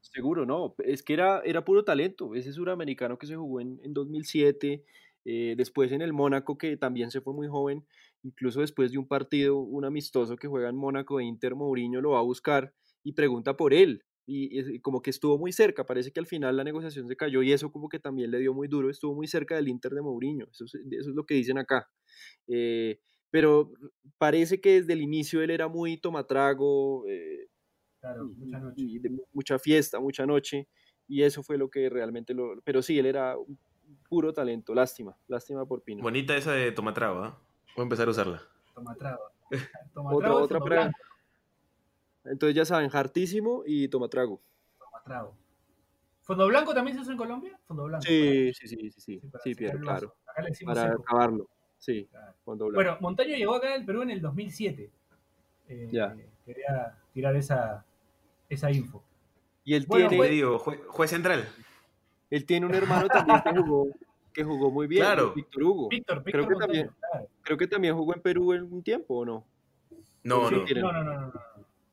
[0.00, 0.74] Seguro, no.
[0.78, 2.34] Es que era, era puro talento.
[2.36, 4.84] Ese suramericano que se jugó en, en 2007,
[5.24, 7.84] eh, después en el Mónaco, que también se fue muy joven,
[8.22, 12.10] incluso después de un partido, un amistoso que juega en Mónaco de Inter, Mourinho lo
[12.10, 14.04] va a buscar y pregunta por él.
[14.26, 17.42] Y, y como que estuvo muy cerca, parece que al final la negociación se cayó
[17.42, 20.00] y eso como que también le dio muy duro, estuvo muy cerca del Inter de
[20.00, 21.90] Mourinho, eso, es- eso es lo que dicen acá.
[22.46, 23.00] Eh,
[23.30, 23.70] pero
[24.16, 27.48] parece que desde el inicio él era muy tomatrago, eh,
[28.00, 28.74] Claro, y- mucha noche.
[28.80, 30.68] y de mu- mucha fiesta, mucha noche,
[31.06, 32.60] y eso fue lo que realmente lo...
[32.64, 33.58] Pero sí, él era un
[34.08, 36.02] puro talento, lástima, lástima por Pino.
[36.02, 37.42] Bonita esa de Tomatrago, ¿ah?
[37.76, 38.42] Voy a empezar a usarla.
[38.74, 39.22] Toma trago.
[39.92, 40.58] Toma Otra, trago, otra
[42.24, 44.40] Entonces ya saben, hartísimo y toma trago.
[44.78, 45.36] toma trago.
[46.22, 47.58] ¿Fondo blanco también se usa en Colombia?
[47.66, 48.04] Fondo blanco.
[48.06, 50.14] Sí, sí, sí, sí, sí, sí, Piero, el claro.
[50.26, 51.02] Acá le decimos para seco.
[51.02, 51.48] acabarlo,
[51.78, 52.34] sí, Claro.
[52.44, 52.76] cuando blanco.
[52.82, 54.90] Bueno, Montaño llegó acá al Perú en el 2007.
[55.68, 56.16] Eh, Ya.
[56.46, 57.84] Quería tirar esa,
[58.48, 59.02] esa info.
[59.64, 60.58] y él bueno, ¿Qué tiene, te digo?
[60.58, 61.48] Jue- juez central.
[62.30, 63.86] él tiene un hermano también que jugó,
[64.32, 65.32] que jugó muy bien, Claro.
[65.34, 65.88] Víctor Hugo.
[65.88, 66.90] Víctor, Víctor Creo que Montaño, también.
[67.10, 67.28] claro.
[67.42, 69.44] Creo que también jugó en Perú en un tiempo, ¿o no?
[70.22, 70.80] No, Sí, no.
[70.80, 71.32] No, no, no, no.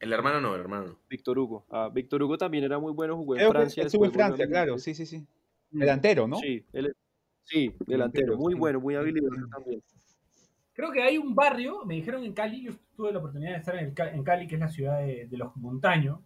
[0.02, 0.97] El hermano no, el hermano no.
[1.10, 1.66] Víctor Hugo.
[1.70, 3.84] Ah, Víctor Hugo también era muy bueno, jugó en Creo Francia.
[3.84, 5.26] estuvo en Francia, claro, sí, sí, sí.
[5.72, 5.80] Mm.
[5.80, 6.38] Delantero, ¿no?
[6.38, 6.95] Sí, él
[7.43, 9.82] sí, delantero, muy bueno, muy habilidoso también.
[10.74, 13.76] Creo que hay un barrio, me dijeron en Cali, yo tuve la oportunidad de estar
[13.76, 16.20] en, el en Cali, que es la ciudad de, de los montaños,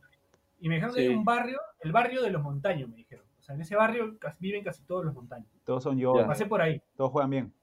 [0.60, 3.26] y me dijeron que hay un barrio, el barrio de los montaños, me dijeron.
[3.40, 5.48] O sea, en ese barrio viven casi todos los montaños.
[5.66, 6.14] Todos son yo.
[6.26, 6.82] Pasé por ahí.
[6.96, 7.54] todos juegan bien.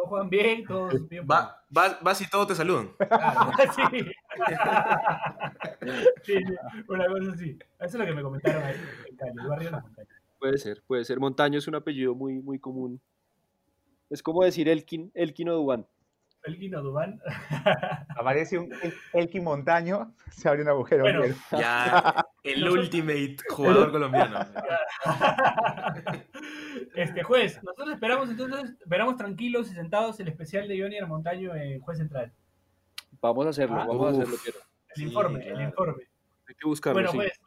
[0.00, 1.26] Todos juegan bien, todos bien.
[1.30, 2.90] Va, vas, vas y todos te saludan.
[2.96, 3.52] Claro,
[3.92, 4.04] sí.
[6.22, 6.34] sí,
[6.88, 7.50] una cosa así.
[7.50, 8.76] Eso es lo que me comentaron ahí
[9.10, 10.10] en Cali, el barrio de los montaños.
[10.38, 11.20] Puede ser, puede ser.
[11.20, 12.98] Montaño es un apellido muy, muy común.
[14.08, 15.66] Es como decir Elkin, Elkin o
[16.42, 16.54] Dubán.
[16.54, 17.20] Elgin Dubán.
[18.16, 21.22] Aparece un El- Elkin Montaño, se abre un agujero Bueno.
[21.52, 24.38] Ya, el Nosotros- ultimate jugador colombiano.
[26.94, 31.80] Este juez, nosotros esperamos entonces, esperamos tranquilos y sentados el especial de Johnny Montaño en
[31.80, 32.32] Juez Central.
[33.20, 34.42] Vamos a hacerlo, Ah, vamos a hacerlo, uf.
[34.42, 34.58] Piero.
[34.88, 36.04] El Sí, informe, el informe.
[36.48, 37.16] Hay que buscarlo, Bueno, sí.
[37.18, 37.40] pues,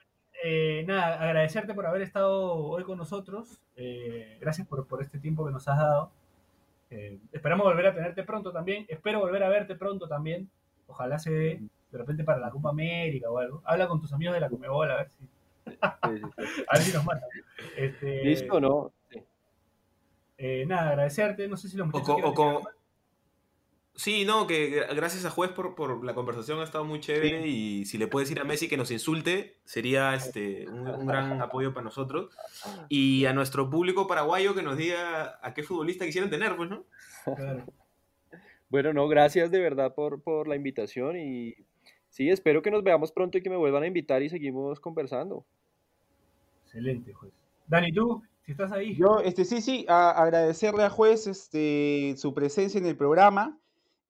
[0.46, 3.60] eh, nada, agradecerte por haber estado hoy con nosotros.
[3.76, 6.12] Eh, gracias por, por este tiempo que nos has dado.
[6.96, 8.86] Eh, esperamos volver a tenerte pronto también.
[8.88, 10.48] Espero volver a verte pronto también.
[10.86, 11.60] Ojalá se dé
[11.92, 13.62] de repente para la Copa América o algo.
[13.66, 15.28] Habla con tus amigos de la Comebol a ver si,
[15.82, 17.30] a ver si nos matan.
[17.78, 18.92] Este, ¿Listo o no?
[20.38, 21.48] Eh, nada, agradecerte.
[21.48, 22.74] No sé si los O o co- decir algo más.
[23.96, 27.48] Sí, no, que gra- gracias a Juez por, por la conversación ha estado muy chévere
[27.48, 31.40] y si le puedes decir a Messi que nos insulte, sería este, un, un gran
[31.44, 32.36] apoyo para nosotros.
[32.90, 36.86] Y a nuestro público paraguayo que nos diga a qué futbolista quisieran tener, pues, ¿no?
[37.36, 37.66] Claro.
[38.70, 41.54] Bueno, no, gracias de verdad por, por la invitación y
[42.10, 45.46] sí, espero que nos veamos pronto y que me vuelvan a invitar y seguimos conversando.
[46.66, 47.32] Excelente, juez.
[47.68, 48.96] Dani, tú, si estás ahí.
[48.96, 53.60] Yo, este, sí, sí, a- agradecerle a Juez este, su presencia en el programa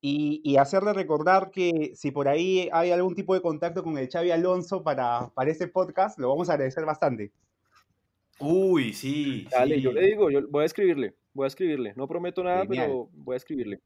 [0.05, 4.09] y, y hacerle recordar que si por ahí hay algún tipo de contacto con el
[4.09, 7.31] Xavi Alonso para, para este podcast, lo vamos a agradecer bastante.
[8.37, 9.47] Uy, sí.
[9.49, 9.81] Dale, sí.
[9.81, 11.93] yo le digo, yo voy a escribirle, voy a escribirle.
[11.95, 12.87] No prometo nada, Genial.
[12.87, 13.79] pero voy a escribirle.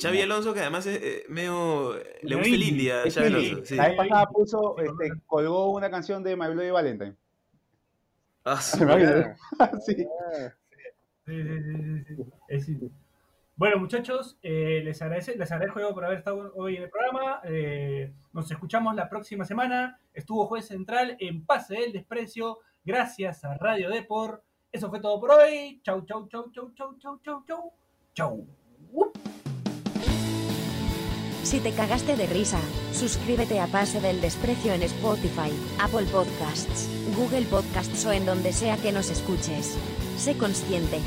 [0.00, 1.94] Xavi Alonso, que además es eh, medio.
[2.22, 2.68] Le gusta el indie.
[2.68, 3.48] indie a Es Xavi indie.
[3.48, 3.66] Alonso.
[3.66, 3.74] Sí.
[3.74, 7.16] La vez pasada puso, este, colgó una canción de My Bloody Valentine.
[8.44, 8.76] Ah, sí.
[11.26, 12.16] Sí, sí, sí.
[12.46, 12.70] Es.
[13.58, 17.40] Bueno, muchachos, eh, les, agradece, les agradezco por haber estado hoy en el programa.
[17.42, 19.98] Eh, nos escuchamos la próxima semana.
[20.14, 22.60] Estuvo Juez Central en Pase del Desprecio.
[22.84, 24.44] Gracias a Radio Depor.
[24.70, 25.80] Eso fue todo por hoy.
[25.82, 27.72] Chau, chau, chau, chau, chau, chau, chau, chau.
[28.14, 28.46] Chau.
[31.42, 32.60] Si te cagaste de risa,
[32.92, 35.50] suscríbete a Pase del Desprecio en Spotify,
[35.80, 39.76] Apple Podcasts, Google Podcasts o en donde sea que nos escuches.
[40.16, 41.00] Sé consciente,